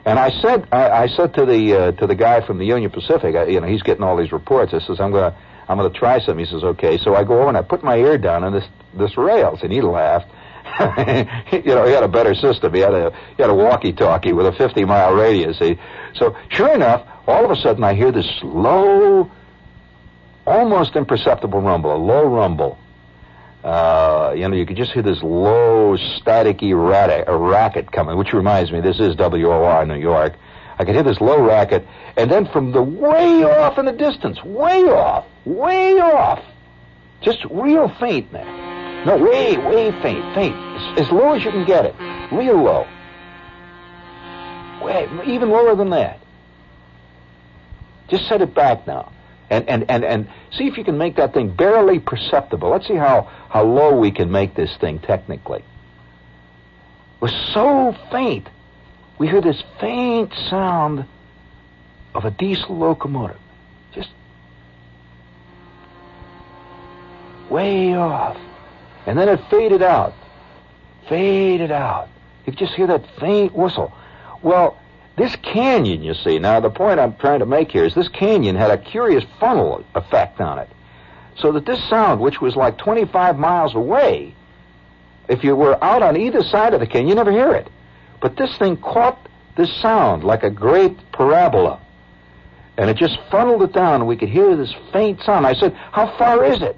[0.06, 2.92] And I said I, I said to the uh, to the guy from the Union
[2.92, 4.74] Pacific, I, you know, he's getting all these reports.
[4.74, 5.36] I says I'm gonna
[5.68, 6.38] I'm gonna try some.
[6.38, 6.98] He says okay.
[6.98, 9.72] So I go over and I put my ear down on this this rails, and
[9.72, 10.32] he laughed.
[11.52, 12.74] you know, he had a better system.
[12.74, 15.58] He had a he had a walkie-talkie with a 50 mile radius.
[15.58, 15.80] See?
[16.16, 19.32] So sure enough, all of a sudden I hear this low,
[20.46, 22.78] almost imperceptible rumble, a low rumble.
[23.64, 28.72] Uh, you know, you could just hear this low, staticky racket, racket coming, which reminds
[28.72, 30.36] me, this is WOR New York.
[30.78, 34.42] I could hear this low racket, and then from the way off in the distance,
[34.44, 36.40] way off, way off,
[37.22, 38.67] just real faint, man
[39.08, 40.54] no, way, way faint, faint.
[40.54, 41.96] As, as low as you can get it.
[42.30, 42.86] Real low.
[44.84, 46.20] Way, even lower than that.
[48.10, 49.14] Just set it back now.
[49.50, 52.70] And, and, and, and see if you can make that thing barely perceptible.
[52.70, 55.60] Let's see how, how low we can make this thing technically.
[55.60, 58.50] It was so faint.
[59.18, 61.06] We hear this faint sound
[62.14, 63.40] of a diesel locomotive.
[63.94, 64.10] Just
[67.50, 68.38] way off.
[69.08, 70.14] And then it faded out.
[71.08, 72.10] Faded out.
[72.46, 73.94] You could just hear that faint whistle.
[74.44, 74.78] Well,
[75.18, 78.56] this canyon, you see, now the point I'm trying to make here is this canyon
[78.56, 80.70] had a curious funnel effect on it.
[81.38, 84.36] So that this sound, which was like 25 miles away,
[85.30, 87.70] if you were out on either side of the canyon, you never hear it.
[88.22, 89.18] But this thing caught
[89.56, 91.80] this sound like a great parabola.
[92.78, 95.48] And it just funneled it down, and we could hear this faint sound.
[95.48, 96.78] I said, How far is it?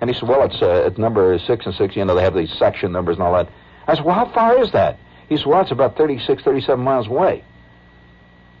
[0.00, 1.94] And he said, well, it's, uh, it's number six and six.
[1.94, 3.48] You know, they have these section numbers and all that.
[3.86, 4.98] I said, well, how far is that?
[5.28, 7.44] He said, well, it's about 36, 37 miles away.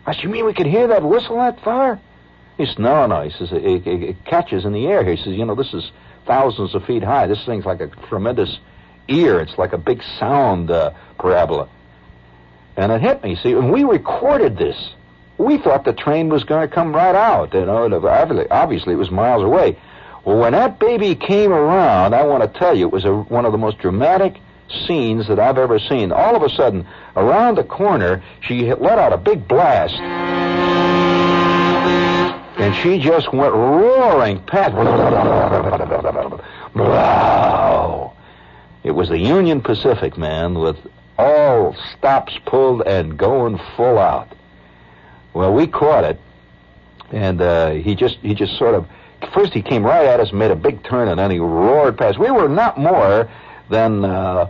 [0.06, 2.00] I said, you mean we could hear that whistle that far?
[2.58, 3.22] He said, no, no.
[3.22, 5.04] He says, it, it, it catches in the air.
[5.04, 5.90] He says, you know, this is
[6.26, 7.26] thousands of feet high.
[7.26, 8.58] This thing's like a tremendous
[9.08, 9.40] ear.
[9.40, 11.68] It's like a big sound uh, parabola.
[12.76, 13.36] And it hit me.
[13.36, 14.76] See, and we recorded this.
[15.38, 17.54] We thought the train was going to come right out.
[17.54, 19.78] You know, obviously it was miles away.
[20.24, 23.46] Well, when that baby came around, I want to tell you, it was a, one
[23.46, 24.36] of the most dramatic
[24.86, 26.12] scenes that I've ever seen.
[26.12, 29.94] All of a sudden, around the corner, she let out a big blast.
[32.58, 34.74] And she just went roaring past.
[36.74, 38.12] Wow.
[38.82, 40.76] It was the Union Pacific, man, with
[41.18, 44.28] all stops pulled and going full out.
[45.32, 46.20] Well, we caught it,
[47.12, 48.86] and uh, he just he just sort of
[49.32, 52.18] first he came right at us, made a big turn, and then he roared past.
[52.18, 53.30] We were not more
[53.68, 54.48] than, uh,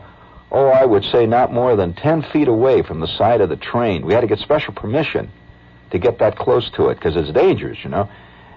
[0.51, 3.57] oh, I would say not more than 10 feet away from the side of the
[3.57, 4.07] train.
[4.07, 5.31] We had to get special permission
[5.91, 8.09] to get that close to it because it's dangerous, you know.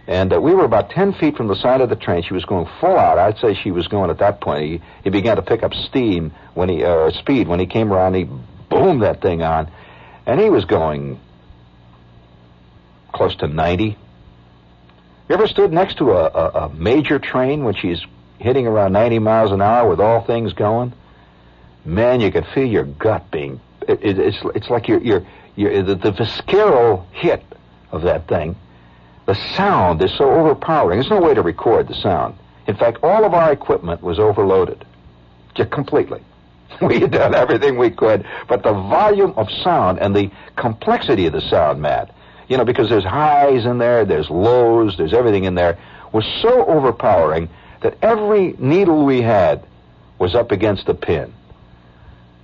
[0.06, 2.23] And uh, we were about 10 feet from the side of the train.
[2.23, 3.17] She was going full out.
[3.17, 4.63] I'd say she was going at that point.
[4.63, 7.47] He, he began to pick up steam when he, uh, speed.
[7.47, 8.28] When he came around, he
[8.69, 9.71] boomed that thing on.
[10.26, 11.19] And he was going
[13.13, 13.97] close to 90.
[15.29, 18.01] You ever stood next to a, a, a major train when she's
[18.39, 20.93] hitting around 90 miles an hour with all things going?
[21.86, 23.59] Man, you could feel your gut being.
[23.88, 27.43] It, it, it's it's like your your your the, the visceral hit
[27.91, 28.55] of that thing.
[29.25, 30.99] The sound is so overpowering.
[30.99, 32.36] There's no way to record the sound.
[32.67, 34.86] In fact, all of our equipment was overloaded,
[35.55, 36.21] just completely.
[36.81, 41.33] We had done everything we could, but the volume of sound and the complexity of
[41.33, 42.09] the sound, Matt,
[42.47, 45.77] you know, because there's highs in there, there's lows, there's everything in there,
[46.12, 47.49] was so overpowering
[47.82, 49.65] that every needle we had
[50.19, 51.34] was up against the pin.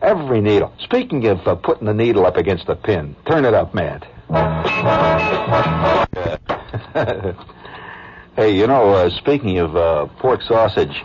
[0.02, 0.74] Every needle.
[0.80, 4.08] Speaking of uh, putting the needle up against the pin, turn it up, Matt.
[8.36, 11.04] hey, you know, uh, speaking of uh, pork sausage,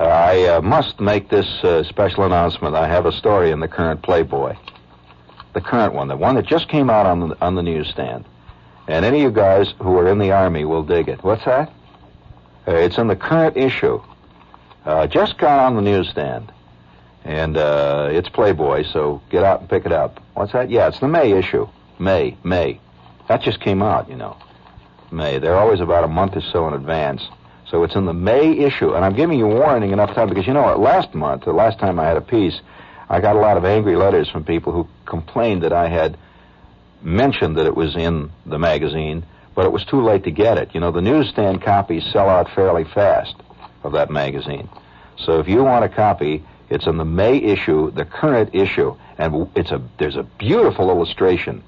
[0.00, 2.74] uh, I uh, must make this uh, special announcement.
[2.74, 4.56] I have a story in the current Playboy,
[5.52, 8.24] the current one, the one that just came out on the on the newsstand,
[8.88, 11.22] and any of you guys who are in the army will dig it.
[11.22, 11.72] What's that?
[12.66, 14.00] Uh, it's in the current issue.
[14.84, 16.52] Uh, just got on the newsstand,
[17.24, 18.84] and uh, it's Playboy.
[18.92, 20.20] So get out and pick it up.
[20.34, 20.70] What's that?
[20.70, 21.68] Yeah, it's the May issue.
[21.98, 22.80] May, May.
[23.28, 24.36] That just came out, you know.
[25.10, 25.38] May.
[25.38, 27.22] They're always about a month or so in advance.
[27.70, 30.52] So it's in the May issue, and I'm giving you warning enough time because you
[30.52, 30.76] know?
[30.76, 32.60] Last month, the last time I had a piece,
[33.12, 36.16] I got a lot of angry letters from people who complained that I had
[37.02, 40.70] mentioned that it was in the magazine, but it was too late to get it.
[40.72, 43.34] You know, the newsstand copies sell out fairly fast
[43.82, 44.66] of that magazine.
[45.18, 49.46] So if you want a copy, it's in the May issue, the current issue, and
[49.54, 51.62] it's a there's a beautiful illustration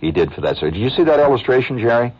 [0.00, 0.56] he did for that.
[0.56, 2.14] So did you see that illustration, Jerry?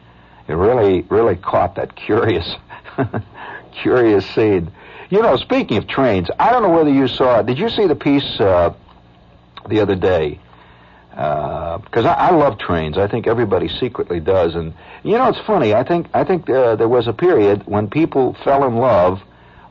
[0.46, 2.54] It really, really caught that curious,
[3.72, 4.70] curious scene.
[5.10, 7.46] You know, speaking of trains, I don't know whether you saw it.
[7.46, 8.74] Did you see the piece uh,
[9.66, 10.38] the other day?
[11.10, 12.98] Because uh, I, I love trains.
[12.98, 14.54] I think everybody secretly does.
[14.54, 15.74] And you know, it's funny.
[15.74, 19.20] I think I think uh, there was a period when people fell in love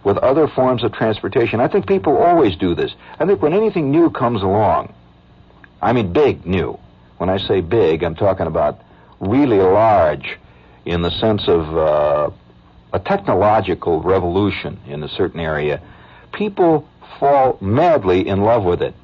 [0.03, 1.59] with other forms of transportation.
[1.59, 2.91] I think people always do this.
[3.19, 4.93] I think when anything new comes along,
[5.81, 6.79] I mean big new.
[7.17, 8.81] When I say big, I'm talking about
[9.19, 10.37] really large
[10.85, 12.29] in the sense of uh,
[12.93, 15.81] a technological revolution in a certain area,
[16.33, 16.87] people
[17.19, 18.95] fall madly in love with it.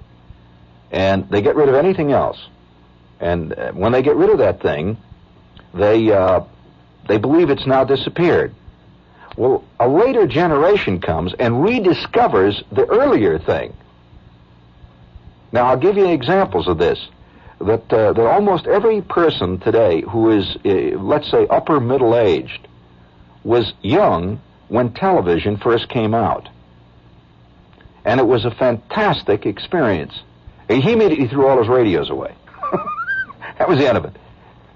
[0.91, 2.37] And they get rid of anything else.
[3.19, 4.97] And uh, when they get rid of that thing,
[5.73, 6.41] they, uh,
[7.07, 8.53] they believe it's now disappeared.
[9.35, 13.75] Well, a later generation comes and rediscovers the earlier thing.
[15.51, 16.99] Now, I'll give you examples of this
[17.59, 22.67] that uh, that almost every person today who is, uh, let's say, upper middle aged,
[23.43, 26.49] was young when television first came out,
[28.05, 30.13] and it was a fantastic experience.
[30.69, 32.33] And he immediately threw all his radios away.
[33.59, 34.15] that was the end of it.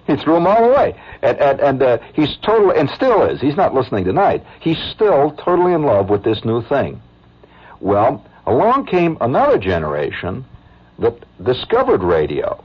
[0.06, 3.42] He threw them all away, and and, and uh, he's totally and still is.
[3.42, 4.44] He's not listening tonight.
[4.62, 7.02] He's still totally in love with this new thing.
[7.82, 10.46] Well, along came another generation
[11.00, 12.64] that discovered radio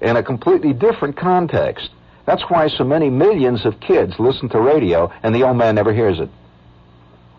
[0.00, 1.90] in a completely different context.
[2.26, 5.92] That's why so many millions of kids listen to radio and the old man never
[5.92, 6.28] hears it.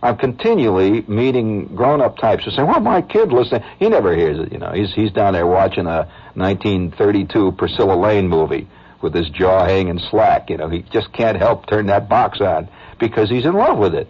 [0.03, 4.51] I'm continually meeting grown-up types who say, "Well, my kid listening, he never hears it."
[4.51, 8.67] You know, he's he's down there watching a 1932 Priscilla Lane movie
[9.01, 10.49] with his jaw hanging slack.
[10.49, 12.67] You know, he just can't help turn that box on
[12.99, 14.07] because he's in love with it,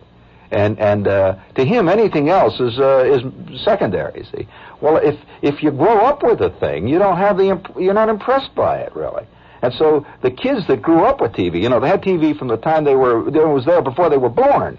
[0.49, 4.23] and and uh, to him, anything else is uh, is secondary.
[4.34, 4.47] See,
[4.79, 7.93] well, if if you grow up with a thing, you don't have the imp- you're
[7.93, 9.25] not impressed by it really.
[9.62, 12.47] And so the kids that grew up with TV, you know, they had TV from
[12.47, 14.78] the time they were it was there before they were born.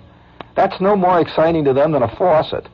[0.55, 2.69] That's no more exciting to them than a faucet.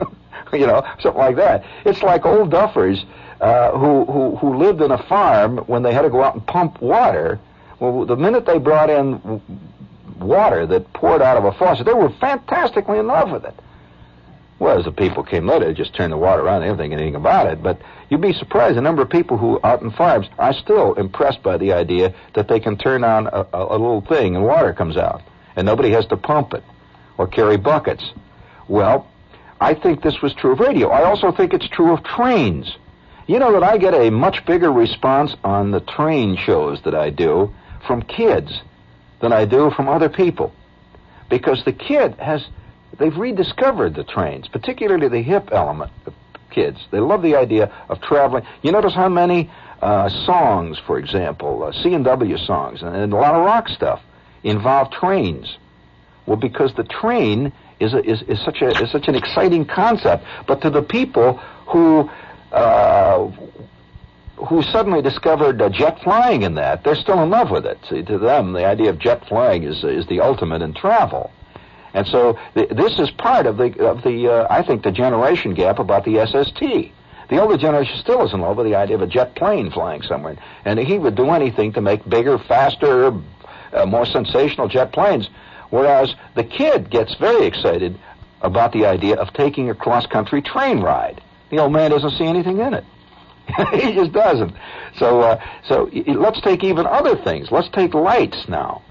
[0.52, 1.64] you know, something like that.
[1.84, 3.04] It's like old duffers
[3.40, 6.46] uh, who, who who lived in a farm when they had to go out and
[6.46, 7.38] pump water.
[7.78, 9.40] Well, the minute they brought in
[10.18, 13.54] water that poured out of a faucet, they were fantastically in love with it.
[14.60, 16.60] Well, as the people came later, they just turned the water on.
[16.60, 17.62] They didn't think anything about it.
[17.62, 17.80] But
[18.10, 21.56] you'd be surprised the number of people who out in farms are still impressed by
[21.56, 24.98] the idea that they can turn on a, a, a little thing and water comes
[24.98, 25.22] out,
[25.56, 26.62] and nobody has to pump it
[27.16, 28.04] or carry buckets.
[28.68, 29.08] Well,
[29.58, 30.90] I think this was true of radio.
[30.90, 32.76] I also think it's true of trains.
[33.26, 37.08] You know that I get a much bigger response on the train shows that I
[37.08, 37.54] do
[37.86, 38.60] from kids
[39.22, 40.52] than I do from other people.
[41.30, 42.44] Because the kid has
[43.00, 46.14] they've rediscovered the trains, particularly the hip element of
[46.50, 46.78] kids.
[46.92, 48.44] They love the idea of traveling.
[48.62, 49.50] You notice how many
[49.82, 54.00] uh, songs, for example, uh, C&W songs, and, and a lot of rock stuff,
[54.44, 55.56] involve trains?
[56.26, 60.24] Well, because the train is, a, is, is such a is such an exciting concept,
[60.46, 62.10] but to the people who
[62.52, 63.30] uh,
[64.48, 67.78] who suddenly discovered uh, jet flying in that, they're still in love with it.
[67.88, 71.30] See, to them, the idea of jet flying is is the ultimate in travel.
[71.94, 75.54] And so th- this is part of the of the uh, I think the generation
[75.54, 76.92] gap about the SST.
[77.28, 80.02] The older generation still is in love with the idea of a jet plane flying
[80.02, 83.12] somewhere, and he would do anything to make bigger, faster,
[83.72, 85.28] uh, more sensational jet planes.
[85.70, 87.96] Whereas the kid gets very excited
[88.42, 91.22] about the idea of taking a cross-country train ride.
[91.50, 92.84] The old man doesn't see anything in it.
[93.72, 94.54] he just doesn't.
[94.96, 97.50] So, uh, so let's take even other things.
[97.50, 98.82] Let's take lights now.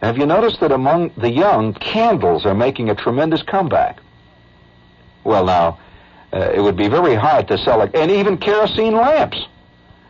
[0.00, 4.00] Have you noticed that among the young, candles are making a tremendous comeback?
[5.24, 5.78] Well, now,
[6.32, 9.46] uh, it would be very hard to sell, a, and even kerosene lamps.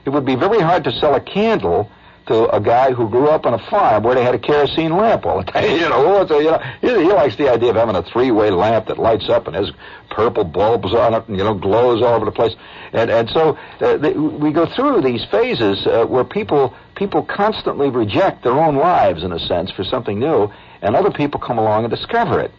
[0.04, 1.90] It would be very hard to sell a candle
[2.26, 5.26] to a guy who grew up on a farm where they had a kerosene lamp
[5.26, 5.64] all the time.
[5.80, 8.86] You know, so, you know he, he likes the idea of having a three-way lamp
[8.86, 9.70] that lights up and has
[10.10, 12.54] purple bulbs on it and you know glows all over the place.
[12.92, 17.88] And and so uh, the, we go through these phases uh, where people people constantly
[17.88, 20.52] reject their own lives in a sense for something new,
[20.82, 22.52] and other people come along and discover it.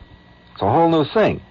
[0.54, 1.42] It's a whole new thing.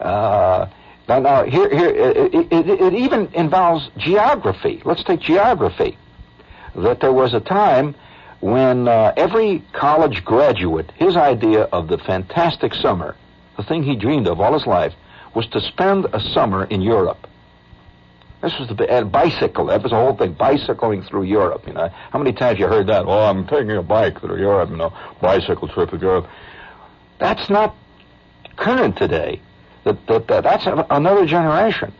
[0.00, 0.68] Uh,
[1.08, 4.82] now, now here, here, it, it, it even involves geography.
[4.84, 5.98] Let's take geography
[6.76, 7.94] that there was a time
[8.40, 13.16] when uh, every college graduate, his idea of the fantastic summer,
[13.56, 14.92] the thing he dreamed of all his life,
[15.34, 17.26] was to spend a summer in Europe.
[18.42, 19.66] This was the bicycle.
[19.66, 21.66] That was the whole thing, bicycling through Europe.
[21.66, 23.06] You know, how many times you heard that?
[23.06, 24.68] Oh, I'm taking a bike through Europe.
[24.68, 26.28] You know, bicycle trip to Europe.
[27.18, 27.74] That's not
[28.56, 29.40] current today.
[29.84, 31.94] That, that, that that's another generation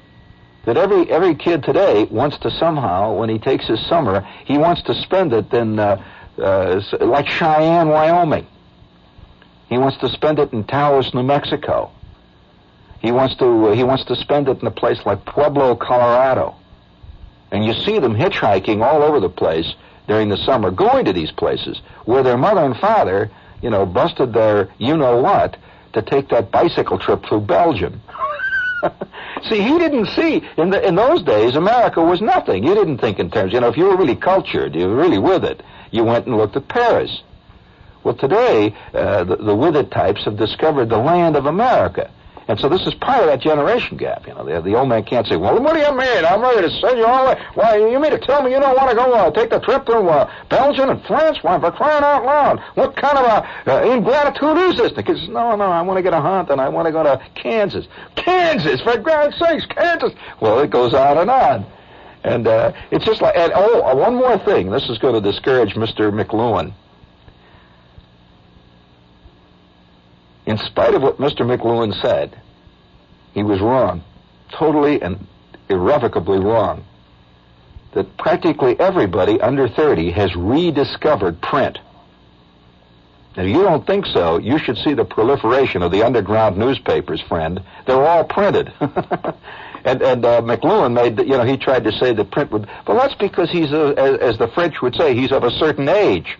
[0.67, 4.83] that every every kid today wants to somehow, when he takes his summer, he wants
[4.83, 6.03] to spend it in uh,
[6.39, 8.47] uh, like Cheyenne, Wyoming.
[9.69, 11.91] He wants to spend it in Taos, New Mexico.
[13.01, 16.57] He wants to uh, he wants to spend it in a place like Pueblo, Colorado.
[17.51, 19.75] And you see them hitchhiking all over the place
[20.09, 23.31] during the summer, going to these places where their mother and father,
[23.62, 25.57] you know, busted their you know what
[25.93, 28.03] to take that bicycle trip through Belgium.
[29.49, 32.64] see, he didn't see in the in those days America was nothing.
[32.64, 33.53] You didn't think in terms.
[33.53, 35.62] You know, if you were really cultured, you were really with it.
[35.91, 37.22] You went and looked at Paris.
[38.03, 42.11] Well, today uh, the, the with it types have discovered the land of America.
[42.47, 44.26] And so this is part of that generation gap.
[44.26, 46.24] You know, the, the old man can't say, "Well, what do you mean?
[46.24, 47.40] I'm ready to send you all the.
[47.55, 49.86] Why, you mean to tell me you don't want to go uh, take the trip
[49.86, 51.38] to uh, Belgium and France?
[51.42, 52.61] Why, for crying out loud!
[52.74, 54.92] What kind of a uh, ingratitude is this?
[54.92, 57.20] Because no, no, I want to get a hunt and I want to go to
[57.34, 57.86] Kansas.
[58.16, 60.12] Kansas, for God's sakes, Kansas!
[60.40, 61.66] Well, it goes on and on.
[62.24, 64.70] And uh, it's just like, and oh, uh, one more thing.
[64.70, 66.11] This is going to discourage Mr.
[66.11, 66.72] McLuhan.
[70.47, 71.40] In spite of what Mr.
[71.40, 72.40] McLuhan said,
[73.32, 74.03] he was wrong,
[74.51, 75.26] totally and
[75.68, 76.84] irrevocably wrong.
[77.95, 81.78] That practically everybody under 30 has rediscovered print.
[83.36, 87.61] If you don't think so, you should see the proliferation of the underground newspapers, friend.
[87.86, 88.72] They're all printed.
[88.80, 92.95] and and uh, McLuhan made, you know, he tried to say that print would, but
[92.95, 96.38] that's because he's, a, as, as the French would say, he's of a certain age.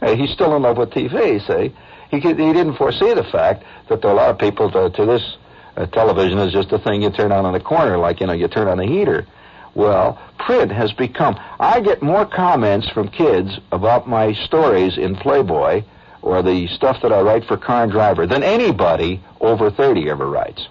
[0.00, 1.74] Uh, he's still in love with TV, see?
[2.20, 5.06] He, he didn't foresee the fact that there are a lot of people to, to
[5.06, 5.36] this
[5.76, 8.32] uh, television is just a thing you turn on in the corner, like, you know,
[8.32, 9.26] you turn on the heater.
[9.74, 11.38] Well, print has become.
[11.58, 15.82] I get more comments from kids about my stories in Playboy
[16.22, 20.26] or the stuff that I write for Car and Driver than anybody over 30 ever
[20.28, 20.68] writes.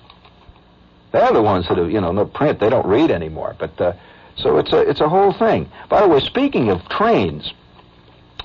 [1.11, 2.59] They're the ones that have, you know, no print.
[2.59, 3.55] They don't read anymore.
[3.59, 3.93] But uh,
[4.35, 5.69] so it's a it's a whole thing.
[5.89, 7.53] By the way, speaking of trains,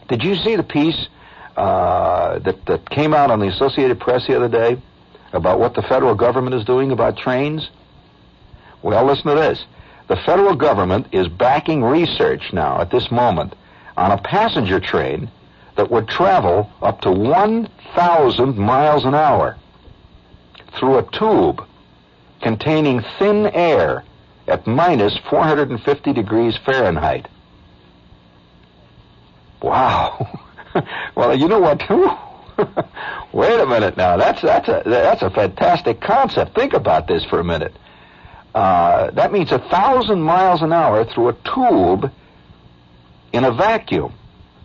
[0.09, 1.09] did you see the piece
[1.59, 4.80] uh, that, that came out on the Associated Press the other day
[5.32, 7.68] about what the federal government is doing about trains?
[8.80, 9.64] Well, listen to this.
[10.06, 13.54] The federal government is backing research now at this moment
[13.96, 15.30] on a passenger train
[15.76, 19.56] that would travel up to 1,000 miles an hour
[20.78, 21.66] through a tube
[22.40, 24.04] containing thin air
[24.46, 27.26] at minus 450 degrees Fahrenheit.
[29.61, 30.44] Wow.
[31.14, 31.81] well, you know what?
[33.33, 34.16] Wait a minute now.
[34.16, 36.55] That's that's a that's a fantastic concept.
[36.55, 37.76] Think about this for a minute.
[38.55, 42.11] Uh, that means a thousand miles an hour through a tube
[43.33, 44.12] in a vacuum,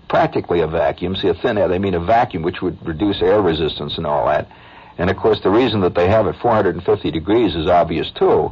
[0.09, 1.15] practically a vacuum.
[1.15, 1.67] See, a thin air.
[1.67, 4.49] They mean a vacuum, which would reduce air resistance and all that.
[4.97, 8.51] And of course, the reason that they have it 450 degrees is obvious too.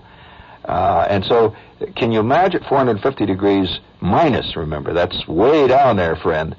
[0.65, 1.55] Uh, and so,
[1.95, 4.55] can you imagine 450 degrees minus?
[4.55, 6.55] Remember, that's way down there, friend.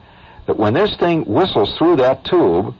[0.46, 2.74] That when this thing whistles through that tube,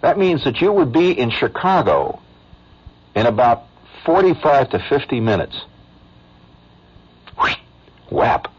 [0.00, 2.20] that means that you would be in Chicago
[3.14, 3.64] in about
[4.04, 5.60] 45 to 50 minutes.
[8.10, 8.52] Whap.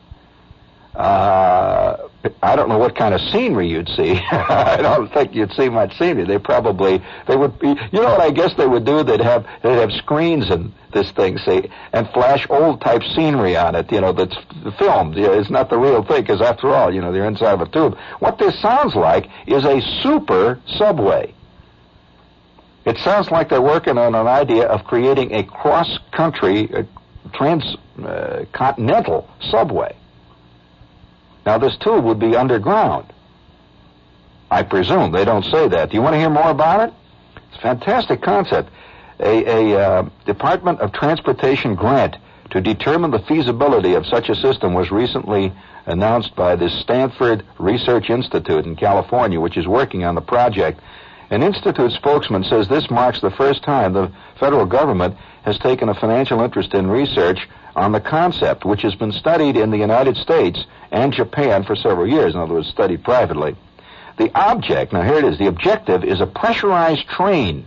[0.96, 2.08] Uh,
[2.42, 4.14] I don't know what kind of scenery you'd see.
[4.32, 6.26] I don't think you'd see much scenery.
[6.26, 7.70] They probably they would be.
[7.70, 9.04] You know what I guess they would do?
[9.04, 13.74] They'd have they'd have screens in this thing, see, and flash old type scenery on
[13.76, 13.92] it.
[13.92, 14.36] You know that's
[14.78, 15.18] filmed.
[15.18, 17.98] It's not the real thing because after all, you know they're inside of a tube.
[18.20, 21.34] What this sounds like is a super subway.
[22.86, 26.86] It sounds like they're working on an idea of creating a cross-country,
[27.34, 29.96] transcontinental uh, subway.
[31.46, 33.12] Now, this tube would be underground.
[34.50, 35.12] I presume.
[35.12, 35.90] They don't say that.
[35.90, 36.94] Do you want to hear more about it?
[37.48, 38.70] It's a fantastic concept.
[39.20, 42.18] A, a uh, Department of Transportation grant
[42.52, 45.52] to determine the feasibility of such a system was recently
[45.86, 50.80] announced by the Stanford Research Institute in California, which is working on the project.
[51.30, 55.96] An institute spokesman says this marks the first time the federal government has taken a
[55.96, 57.40] financial interest in research
[57.76, 62.08] on the concept, which has been studied in the United States and Japan for several
[62.08, 63.56] years, in other words, studied privately.
[64.18, 67.66] The object, now here it is, the objective is a pressurized train.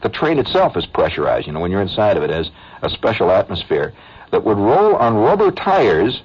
[0.00, 2.50] The train itself is pressurized, you know, when you're inside of it, it has
[2.82, 3.92] a special atmosphere
[4.30, 6.22] that would roll on rubber tires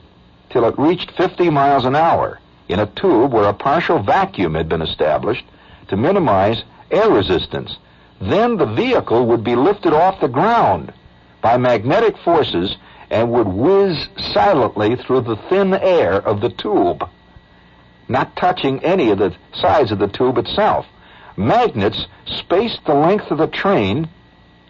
[0.51, 4.69] till it reached 50 miles an hour in a tube where a partial vacuum had
[4.69, 5.45] been established
[5.87, 7.77] to minimize air resistance.
[8.21, 10.93] Then the vehicle would be lifted off the ground
[11.41, 12.75] by magnetic forces
[13.13, 17.07] and would whiz silently through the thin air of the tube,
[18.09, 20.87] not touching any of the sides of the tube itself.
[21.37, 24.09] Magnets spaced the length of the train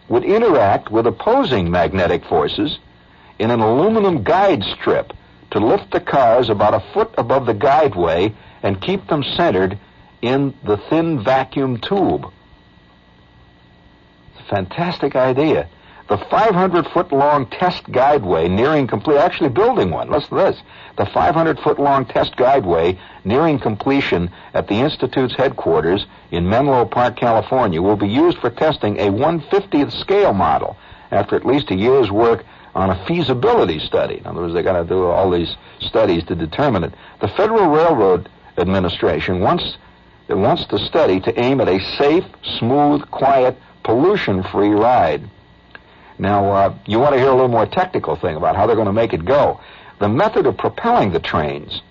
[0.09, 2.79] would interact with opposing magnetic forces
[3.39, 5.13] in an aluminum guide strip
[5.51, 9.79] to lift the cars about a foot above the guideway and keep them centered
[10.21, 12.25] in the thin vacuum tube.
[14.33, 15.69] It's a fantastic idea.
[16.14, 20.11] The 500 foot long test guideway nearing complete, actually building one.
[20.11, 20.61] Listen to this.
[20.95, 27.16] The 500 foot long test guideway nearing completion at the Institute's headquarters in Menlo Park,
[27.16, 30.78] California will be used for testing a 150th scale model
[31.09, 32.45] after at least a year's work
[32.76, 34.20] on a feasibility study.
[34.20, 36.93] In other words, they're going to do all these studies to determine it.
[37.22, 39.78] The Federal Railroad Administration wants,
[40.30, 42.26] wants the study to aim at a safe,
[42.59, 45.28] smooth, quiet, pollution-free ride.
[46.18, 48.88] Now, uh, you want to hear a little more technical thing about how they're going
[48.88, 49.59] to make it go.
[49.99, 51.82] The method of propelling the trains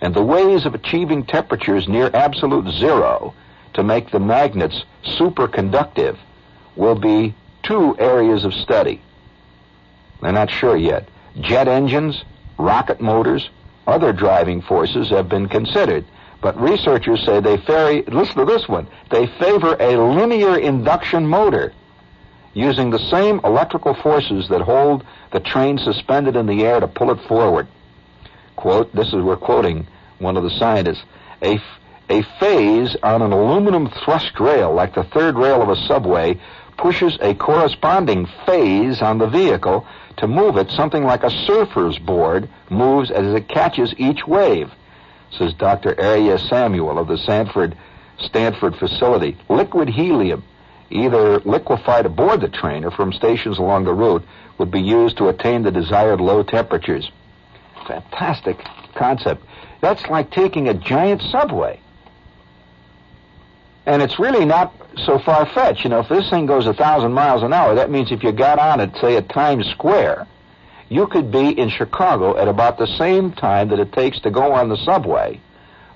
[0.00, 3.34] and the ways of achieving temperatures near absolute zero
[3.74, 6.16] to make the magnets superconductive
[6.76, 9.00] will be two areas of study.
[10.22, 11.08] They're not sure yet.
[11.40, 12.24] Jet engines,
[12.58, 13.48] rocket motors,
[13.86, 16.04] other driving forces have been considered,
[16.40, 21.72] but researchers say they favor, listen to this one, they favor a linear induction motor
[22.54, 27.10] using the same electrical forces that hold the train suspended in the air to pull
[27.10, 27.66] it forward.
[28.56, 29.86] Quote, this is, we're quoting
[30.18, 31.04] one of the scientists,
[31.42, 31.60] a,
[32.08, 36.40] a phase on an aluminum thrust rail, like the third rail of a subway,
[36.76, 39.86] pushes a corresponding phase on the vehicle
[40.16, 44.70] to move it, something like a surfer's board moves as it catches each wave,
[45.30, 46.00] says Dr.
[46.00, 47.76] Arya Samuel of the Sanford
[48.18, 49.36] Stanford facility.
[49.48, 50.42] Liquid helium
[50.90, 54.24] either liquefied aboard the train or from stations along the route,
[54.58, 57.10] would be used to attain the desired low temperatures.
[57.86, 58.58] Fantastic
[58.94, 59.44] concept.
[59.80, 61.80] That's like taking a giant subway.
[63.86, 64.74] And it's really not
[65.06, 65.84] so far fetched.
[65.84, 68.32] You know, if this thing goes a thousand miles an hour, that means if you
[68.32, 70.26] got on it, say at Times Square,
[70.88, 74.52] you could be in Chicago at about the same time that it takes to go
[74.52, 75.40] on the subway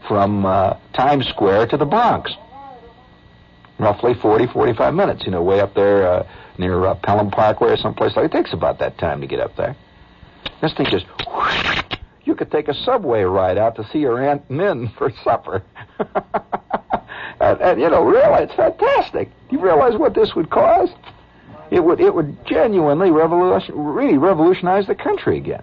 [0.06, 2.32] from uh, Times Square to the Bronx
[3.82, 6.28] roughly 40, 45 minutes, you know, way up there uh,
[6.58, 9.56] near uh, Pelham Parkway or someplace like It takes about that time to get up
[9.56, 9.76] there.
[10.60, 11.82] This thing just, whoosh,
[12.24, 15.62] you could take a subway ride out to see your Aunt Min for supper.
[17.40, 19.28] and, and, you know, really, it's fantastic.
[19.50, 20.88] You realize what this would cause?
[21.70, 25.62] It would, it would genuinely revolution, really revolutionize the country again.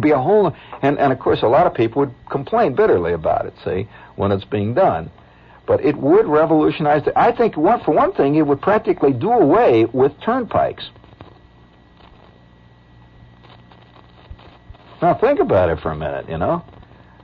[0.00, 3.46] Be a whole, and, and of course, a lot of people would complain bitterly about
[3.46, 5.10] it, see, when it's being done.
[5.66, 7.04] But it would revolutionize.
[7.04, 10.90] The, I think, one, for one thing, it would practically do away with turnpikes.
[15.00, 16.28] Now think about it for a minute.
[16.28, 16.64] You know,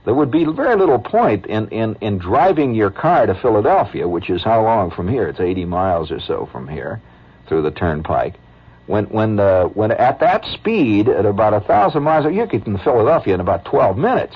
[0.05, 4.29] there would be very little point in in in driving your car to Philadelphia, which
[4.29, 5.27] is how long from here?
[5.27, 7.01] It's 80 miles or so from here,
[7.47, 8.35] through the turnpike.
[8.87, 12.77] When when uh, when at that speed, at about a thousand miles, you get in
[12.79, 14.35] Philadelphia in about 12 minutes.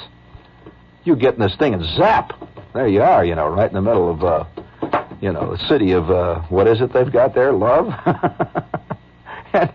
[1.04, 2.34] You get in this thing and zap
[2.76, 4.44] there you are, you know, right in the middle of, uh,
[5.22, 7.54] you know, the city of, uh, what is it they've got there?
[7.54, 7.88] Love?
[9.54, 9.72] and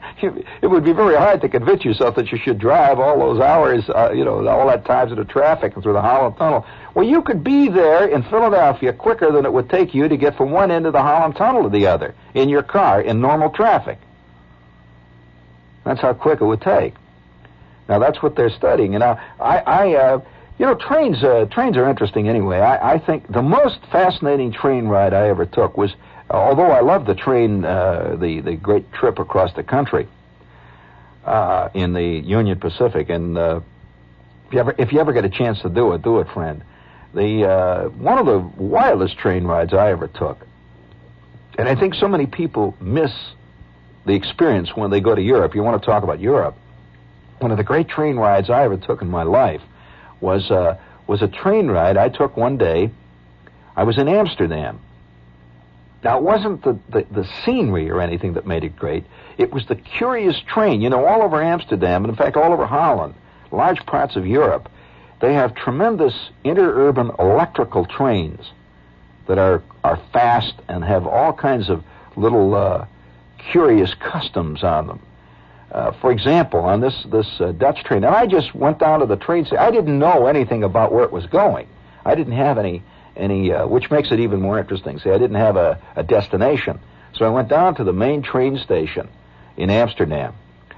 [0.60, 3.88] it would be very hard to convince yourself that you should drive all those hours,
[3.88, 6.66] uh, you know, all that times the traffic and through the Holland Tunnel.
[6.94, 10.36] Well, you could be there in Philadelphia quicker than it would take you to get
[10.36, 13.48] from one end of the Holland Tunnel to the other in your car in normal
[13.48, 13.98] traffic.
[15.84, 16.92] That's how quick it would take.
[17.88, 18.94] Now that's what they're studying.
[18.94, 20.20] And I, I uh,
[20.60, 22.58] you know, trains uh, trains are interesting anyway.
[22.58, 25.90] I, I think the most fascinating train ride I ever took was,
[26.28, 30.06] uh, although I love the train, uh, the the great trip across the country
[31.24, 33.60] uh, in the Union Pacific, and uh,
[34.48, 36.62] if you ever if you ever get a chance to do it, do it, friend.
[37.14, 40.46] The uh, one of the wildest train rides I ever took,
[41.56, 43.12] and I think so many people miss
[44.04, 45.54] the experience when they go to Europe.
[45.54, 46.54] You want to talk about Europe?
[47.38, 49.62] One of the great train rides I ever took in my life
[50.20, 52.90] was uh, was a train ride I took one day.
[53.76, 54.80] I was in Amsterdam.
[56.02, 59.04] Now it wasn't the, the, the scenery or anything that made it great.
[59.36, 60.80] It was the curious train.
[60.80, 63.14] You know, all over Amsterdam, and in fact all over Holland,
[63.50, 64.70] large parts of Europe,
[65.20, 66.14] they have tremendous
[66.44, 68.50] interurban electrical trains
[69.26, 71.84] that are are fast and have all kinds of
[72.16, 72.86] little uh,
[73.50, 75.00] curious customs on them.
[75.72, 79.06] Uh, for example, on this this uh, Dutch train, and I just went down to
[79.06, 79.58] the train station.
[79.58, 81.68] I didn't know anything about where it was going.
[82.04, 82.82] I didn't have any
[83.16, 84.98] any, uh, which makes it even more interesting.
[84.98, 86.80] See, I didn't have a, a destination,
[87.12, 89.08] so I went down to the main train station
[89.56, 90.34] in Amsterdam,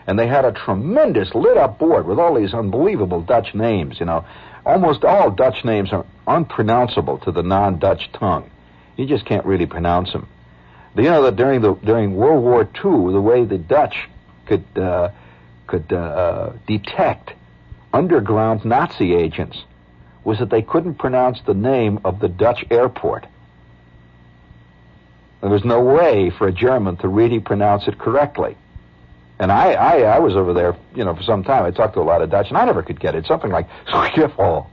[0.06, 3.98] and they had a tremendous lit up board with all these unbelievable Dutch names.
[3.98, 4.26] You know,
[4.66, 8.50] almost all Dutch names are unpronounceable to the non Dutch tongue.
[8.96, 10.28] You just can't really pronounce them.
[10.94, 13.94] You know that during the during World War II, the way the Dutch
[14.46, 15.10] could uh,
[15.66, 17.32] could uh, uh, detect
[17.92, 19.62] underground Nazi agents
[20.24, 23.26] was that they couldn't pronounce the name of the Dutch airport.
[25.40, 28.56] There was no way for a German to really pronounce it correctly.
[29.38, 31.64] And I, I, I was over there, you know, for some time.
[31.64, 33.26] I talked to a lot of Dutch, and I never could get it.
[33.26, 34.68] Something like Schiphol.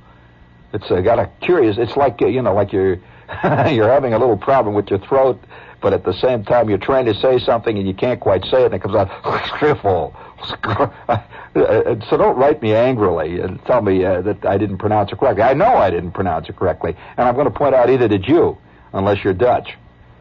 [0.73, 1.77] It's uh, got a curious.
[1.79, 2.99] It's like uh, you know, like you're
[3.73, 5.39] you're having a little problem with your throat
[5.81, 8.63] but at the same time you're trying to say something and you can't quite say
[8.63, 9.09] it and it comes out
[9.47, 10.13] scriffle.
[12.09, 15.43] so don't write me angrily and tell me uh, that I didn't pronounce it correctly.
[15.43, 18.27] I know I didn't pronounce it correctly, and I'm going to point out either did
[18.27, 18.57] you,
[18.93, 19.75] unless you're Dutch.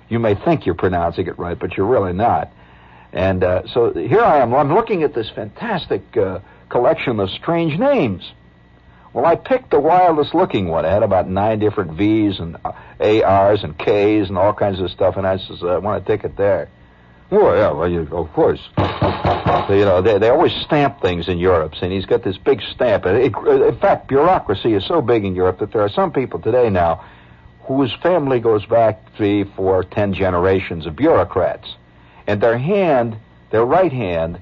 [0.09, 2.50] You may think you're pronouncing it right, but you're really not.
[3.12, 4.54] And uh, so here I am.
[4.54, 8.32] I'm looking at this fantastic uh, collection of strange names.
[9.12, 10.84] Well, I picked the wildest looking one.
[10.84, 14.90] It had about nine different V's and uh, ARs and K's and all kinds of
[14.90, 16.68] stuff, and I says, I want to take it there.
[17.30, 18.61] Oh, yeah, well, you, of course.
[18.76, 22.62] So, you know, they, they always stamp things in Europe, and he's got this big
[22.74, 23.04] stamp.
[23.06, 26.70] It, in fact, bureaucracy is so big in Europe that there are some people today
[26.70, 27.04] now
[27.64, 31.68] whose family goes back three, four, ten generations of bureaucrats.
[32.26, 33.18] And their hand,
[33.50, 34.40] their right hand,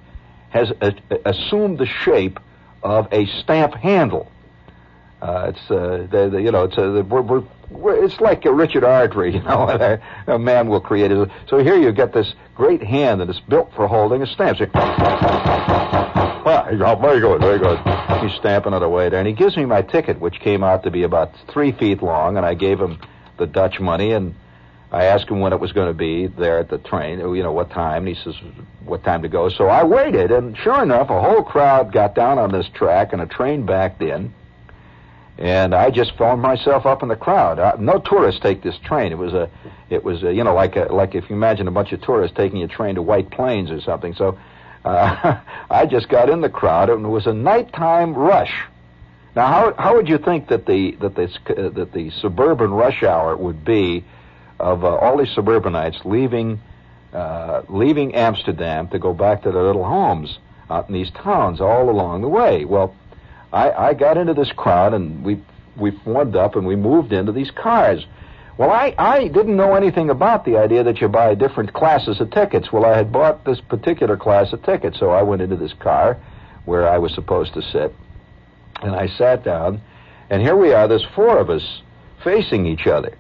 [0.51, 0.95] has a,
[1.25, 2.39] assumed the shape
[2.85, 4.31] of a stamp handle.
[5.23, 8.53] Uh, it's uh, the, the, you know it's a, we're, we're, we're, it's like a
[8.53, 9.99] Richard Ardrey, you know, a,
[10.35, 11.31] a, man will create it.
[11.49, 14.59] So here you get this great hand that is built for holding a stamp.
[14.59, 14.67] So,
[16.45, 17.79] well, very good, very good.
[18.23, 20.91] He's stamping it away there, and he gives me my ticket, which came out to
[20.91, 23.01] be about three feet long, and I gave him
[23.39, 24.35] the Dutch money, and
[24.93, 27.53] I asked him when it was going to be there at the train, you know,
[27.53, 28.35] what time, and he says,
[28.85, 29.49] what time to go.
[29.49, 33.23] So I waited, and sure enough, a whole crowd got down on this track, and
[33.23, 34.33] a train backed in
[35.39, 37.59] and I just found myself up in the crowd.
[37.59, 39.13] Uh, no tourists take this train.
[39.13, 39.51] It was a,
[39.91, 42.37] it was a, you know like a, like if you imagine a bunch of tourists
[42.37, 44.15] taking a train to White Plains or something.
[44.15, 44.39] So
[44.85, 48.53] uh, I just got in the crowd, and it was a nighttime rush.
[49.35, 53.03] Now, how how would you think that the that this uh, that the suburban rush
[53.03, 54.05] hour would be
[54.59, 56.61] of uh, all these suburbanites leaving
[57.13, 60.39] uh, leaving Amsterdam to go back to their little homes
[60.71, 62.65] out in these towns all along the way?
[62.65, 62.95] Well
[63.53, 65.41] I, I got into this crowd and we
[65.77, 68.05] we formed up and we moved into these cars.
[68.59, 72.31] Well, I, I didn't know anything about the idea that you buy different classes of
[72.31, 72.73] tickets.
[72.73, 76.17] Well, I had bought this particular class of tickets, so I went into this car
[76.65, 77.95] where I was supposed to sit,
[78.83, 79.83] and I sat down,
[80.31, 81.83] and here we are, there's four of us
[82.25, 83.17] facing each other.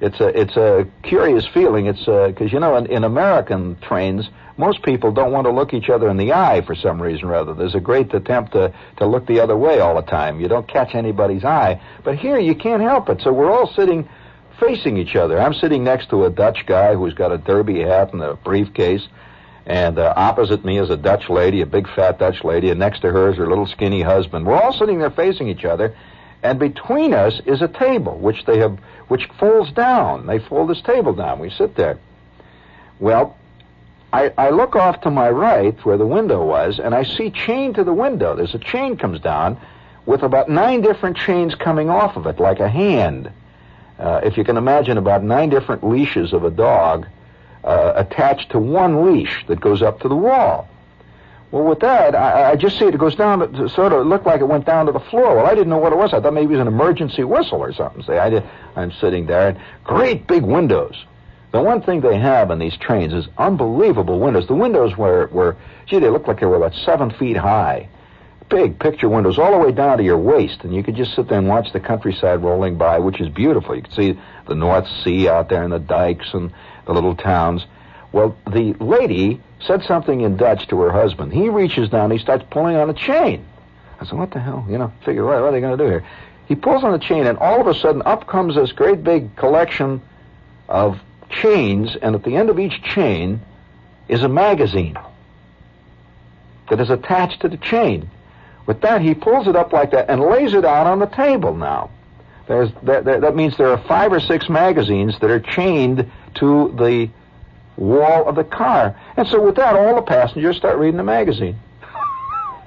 [0.00, 1.86] It's a it's a curious feeling.
[1.86, 5.74] It's uh, because you know in, in American trains most people don't want to look
[5.74, 7.54] each other in the eye for some reason or other.
[7.54, 10.40] There's a great attempt to, to look the other way all the time.
[10.40, 11.80] You don't catch anybody's eye.
[12.04, 13.22] But here you can't help it.
[13.22, 14.08] So we're all sitting
[14.60, 15.40] facing each other.
[15.40, 19.06] I'm sitting next to a Dutch guy who's got a derby hat and a briefcase.
[19.64, 23.00] And uh, opposite me is a Dutch lady, a big fat Dutch lady, and next
[23.00, 24.46] to her is her little skinny husband.
[24.46, 25.96] We're all sitting there facing each other.
[26.42, 30.26] And between us is a table, which they have, which folds down.
[30.26, 31.38] They fold this table down.
[31.38, 31.98] We sit there.
[32.98, 33.36] Well,
[34.12, 37.72] I, I look off to my right where the window was, and I see chain
[37.74, 38.36] to the window.
[38.36, 39.58] There's a chain comes down
[40.04, 43.30] with about nine different chains coming off of it, like a hand.
[43.98, 47.06] Uh, if you can imagine about nine different leashes of a dog
[47.64, 50.68] uh, attached to one leash that goes up to the wall.
[51.50, 54.40] Well, with that, I, I just see it, goes down, to, sort of looked like
[54.40, 55.36] it went down to the floor.
[55.36, 56.12] Well, I didn't know what it was.
[56.12, 58.02] I thought maybe it was an emergency whistle or something.
[58.02, 58.42] See, I did,
[58.74, 60.96] I'm sitting there, and great big windows.
[61.52, 64.46] The one thing they have in these trains is unbelievable windows.
[64.46, 67.88] The windows were, were gee, they looked like they were about seven feet high.
[68.48, 71.28] Big picture windows all the way down to your waist, and you could just sit
[71.28, 73.76] there and watch the countryside rolling by, which is beautiful.
[73.76, 76.52] You could see the North Sea out there and the dikes and
[76.86, 77.64] the little towns.
[78.12, 81.32] Well, the lady said something in Dutch to her husband.
[81.32, 83.46] He reaches down, he starts pulling on a chain.
[84.00, 84.66] I said, what the hell?
[84.68, 86.04] You know, figure, what, what are they going to do here?
[86.46, 89.36] He pulls on the chain, and all of a sudden, up comes this great big
[89.36, 90.02] collection
[90.68, 90.98] of
[91.32, 93.40] chains, and at the end of each chain
[94.08, 94.96] is a magazine
[96.70, 98.10] that is attached to the chain.
[98.66, 101.54] With that, he pulls it up like that and lays it out on the table
[101.54, 101.90] now.
[102.46, 106.74] There's, that, that, that means there are five or six magazines that are chained to
[106.78, 107.10] the
[107.76, 108.98] wall of the car.
[109.16, 111.58] And so with that, all the passengers start reading the magazine.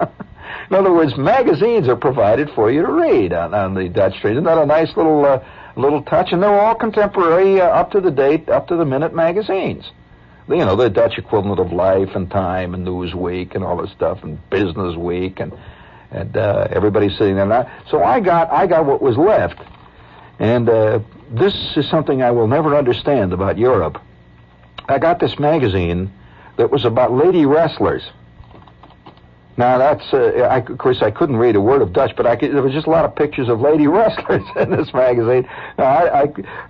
[0.00, 4.34] In other words, magazines are provided for you to read on, on the Dutch train.
[4.34, 5.44] Isn't that a nice little uh,
[5.76, 6.32] little touch?
[6.32, 9.84] And they're all contemporary, uh, up to the date, up to the minute magazines.
[10.48, 14.22] You know, the Dutch equivalent of Life and Time and Newsweek and all this stuff,
[14.22, 15.52] and Business Week, and
[16.10, 17.46] and uh, everybody's sitting there.
[17.46, 19.60] Now, so I got I got what was left,
[20.38, 21.00] and uh,
[21.30, 24.00] this is something I will never understand about Europe.
[24.88, 26.12] I got this magazine
[26.58, 28.02] that was about lady wrestlers.
[29.58, 32.36] Now that's, uh, I, of course, I couldn't read a word of Dutch, but I
[32.36, 35.48] could, there was just a lot of pictures of lady wrestlers in this magazine.
[35.78, 36.26] Now, I, I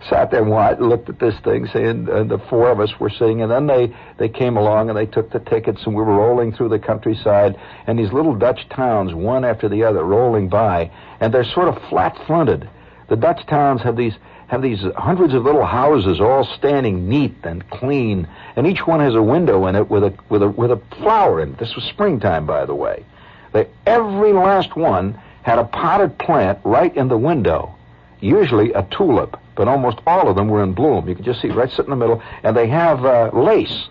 [0.08, 3.10] sat there and watched, looked at this thing, saying, and the four of us were
[3.10, 6.14] sitting, and then they they came along and they took the tickets, and we were
[6.14, 7.56] rolling through the countryside,
[7.86, 11.76] and these little Dutch towns, one after the other, rolling by, and they're sort of
[11.88, 12.68] flat-fronted.
[13.08, 14.14] The Dutch towns have these
[14.48, 19.14] have these hundreds of little houses all standing neat and clean, and each one has
[19.14, 21.58] a window in it with a with a with a flower in it.
[21.58, 23.04] This was springtime, by the way.
[23.52, 27.74] They, every last one had a potted plant right in the window,
[28.20, 31.08] usually a tulip, but almost all of them were in bloom.
[31.08, 33.88] You could just see right sitting in the middle, and they have uh, lace,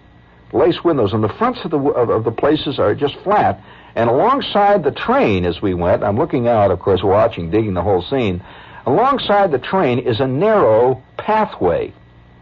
[0.54, 3.62] lace windows, and the fronts of the of, of the places are just flat.
[3.96, 7.82] And alongside the train, as we went, I'm looking out, of course, watching, digging the
[7.82, 8.44] whole scene.
[8.86, 11.92] Alongside the train is a narrow pathway,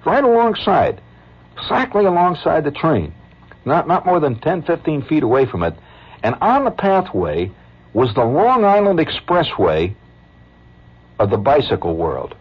[0.05, 1.01] right alongside,
[1.57, 3.13] exactly alongside the train,
[3.65, 5.73] not, not more than 10, 15 feet away from it.
[6.21, 7.51] And on the pathway
[7.93, 9.93] was the Long Island Expressway
[11.19, 12.35] of the bicycle world.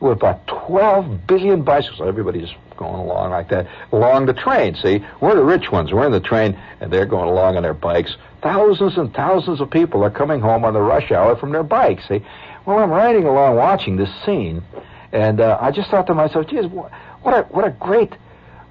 [0.00, 2.06] With about 12 billion bicycles.
[2.06, 4.74] Everybody's going along like that along the train.
[4.74, 5.92] See, we're the rich ones.
[5.92, 8.16] We're in the train, and they're going along on their bikes.
[8.42, 12.06] Thousands and thousands of people are coming home on the rush hour from their bikes.
[12.08, 12.22] See,
[12.66, 14.62] well, I'm riding along watching this scene,
[15.12, 16.90] and uh, I just thought to myself, geez, what,
[17.24, 18.12] a what a great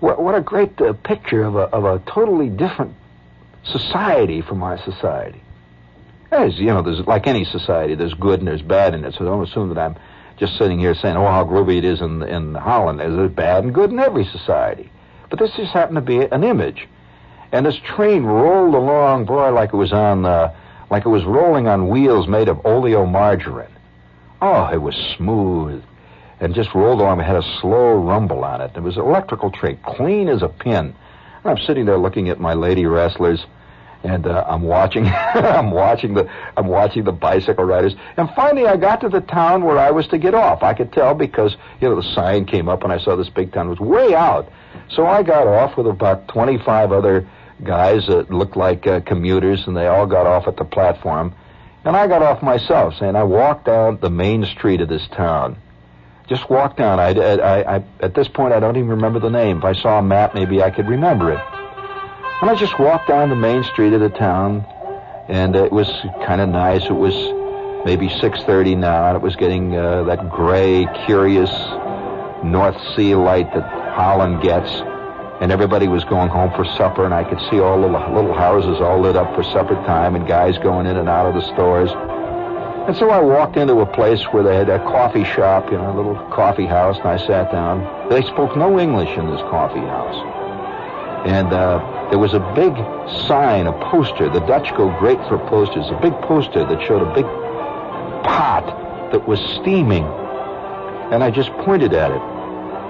[0.02, 2.94] what, what a great uh, picture of a of a totally different
[3.64, 5.42] society from our society.
[6.30, 9.16] As you know, there's like any society, there's good and there's bad in it.
[9.18, 9.96] So don't assume that I'm
[10.38, 13.74] just sitting here saying, "Oh, how groovy it is in in Holland." There's bad and
[13.74, 14.92] good in every society,
[15.30, 16.88] but this just happened to be an image.
[17.54, 20.54] And this train rolled along, boy, like it was on, uh,
[20.90, 23.70] like it was rolling on wheels made of oleomargarine.
[24.42, 25.84] Oh, it was smooth
[26.40, 27.20] and just rolled along.
[27.20, 28.72] It had a slow rumble on it.
[28.76, 30.96] It was an electrical train, clean as a pin.
[31.44, 33.46] And I'm sitting there looking at my lady wrestlers,
[34.04, 35.06] and uh, I'm watching.
[35.34, 36.30] I'm watching the.
[36.58, 37.96] I'm watching the bicycle riders.
[38.18, 40.64] And finally, I got to the town where I was to get off.
[40.64, 43.54] I could tell because you know the sign came up, and I saw this big
[43.54, 44.52] town was way out.
[44.90, 47.28] So I got off with about 25 other
[47.64, 51.34] guys that looked like uh, commuters, and they all got off at the platform.
[51.86, 55.58] And I got off myself, saying I walked down the main street of this town.
[56.28, 57.00] Just walked down.
[57.00, 59.60] I, I, I, at this point, I don't even remember the name.
[59.60, 61.40] If I saw a map, maybe I could remember it.
[62.42, 64.66] And I just walked down the main street of the town,
[65.30, 65.88] and it was
[66.26, 66.84] kind of nice.
[66.86, 67.14] It was
[67.86, 71.52] maybe 6:30 now, and it was getting uh, that gray, curious
[72.44, 73.64] North Sea light that
[73.96, 74.72] Holland gets
[75.42, 78.80] and everybody was going home for supper, and I could see all the little houses
[78.80, 81.92] all lit up for supper time, and guys going in and out of the stores.
[82.88, 85.92] And so I walked into a place where they had a coffee shop, you know,
[85.92, 88.10] a little coffee house, and I sat down.
[88.10, 90.16] They spoke no English in this coffee house.
[91.26, 92.74] And uh, there was a big
[93.28, 94.30] sign, a poster.
[94.30, 95.90] The Dutch go great for posters.
[95.90, 97.26] A big poster that showed a big
[98.24, 100.06] pot that was steaming.
[101.12, 102.35] And I just pointed at it.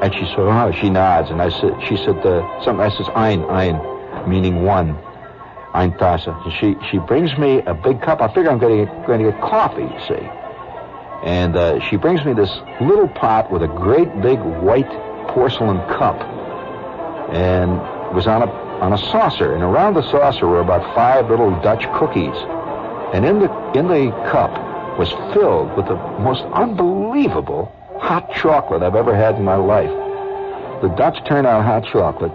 [0.02, 1.32] And she said, oh, she nods.
[1.32, 2.22] And I said, she said,
[2.64, 3.80] something, I says, ein, ein,
[4.30, 4.98] meaning one.
[5.74, 6.28] Ein Tasse.
[6.28, 8.22] And she, she brings me a big cup.
[8.22, 10.30] I figure I'm going to get, going to get coffee, you see.
[11.26, 14.90] And uh, she brings me this little pot with a great big white
[15.30, 16.22] porcelain cup.
[17.34, 17.74] And
[18.08, 19.54] it was on a, on a saucer.
[19.54, 22.36] And around the saucer were about five little Dutch cookies.
[23.14, 24.52] And in the, in the cup
[24.98, 29.92] was filled with the most unbelievable hot chocolate I've ever had in my life.
[30.82, 32.32] The Dutch turn out hot chocolate.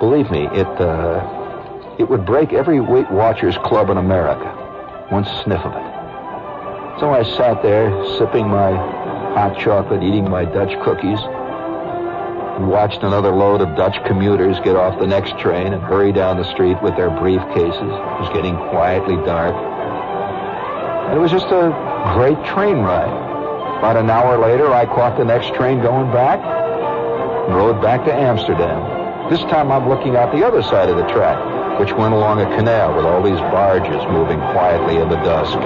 [0.00, 4.48] Believe me, it, uh, it would break every Weight Watchers club in America.
[5.10, 7.00] One sniff of it.
[7.00, 8.72] So I sat there sipping my
[9.34, 11.18] hot chocolate, eating my Dutch cookies,
[12.56, 16.36] and watched another load of Dutch commuters get off the next train and hurry down
[16.36, 17.74] the street with their briefcases.
[17.74, 19.54] It was getting quietly dark.
[21.08, 21.72] And it was just a
[22.14, 23.31] great train ride.
[23.82, 28.14] About an hour later, I caught the next train going back and rode back to
[28.14, 29.28] Amsterdam.
[29.28, 32.46] This time I'm looking out the other side of the track, which went along a
[32.56, 35.58] canal with all these barges moving quietly in the dusk.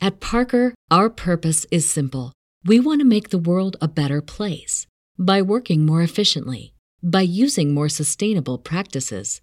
[0.00, 2.32] At Parker, our purpose is simple.
[2.64, 4.86] We want to make the world a better place
[5.18, 9.42] by working more efficiently, by using more sustainable practices,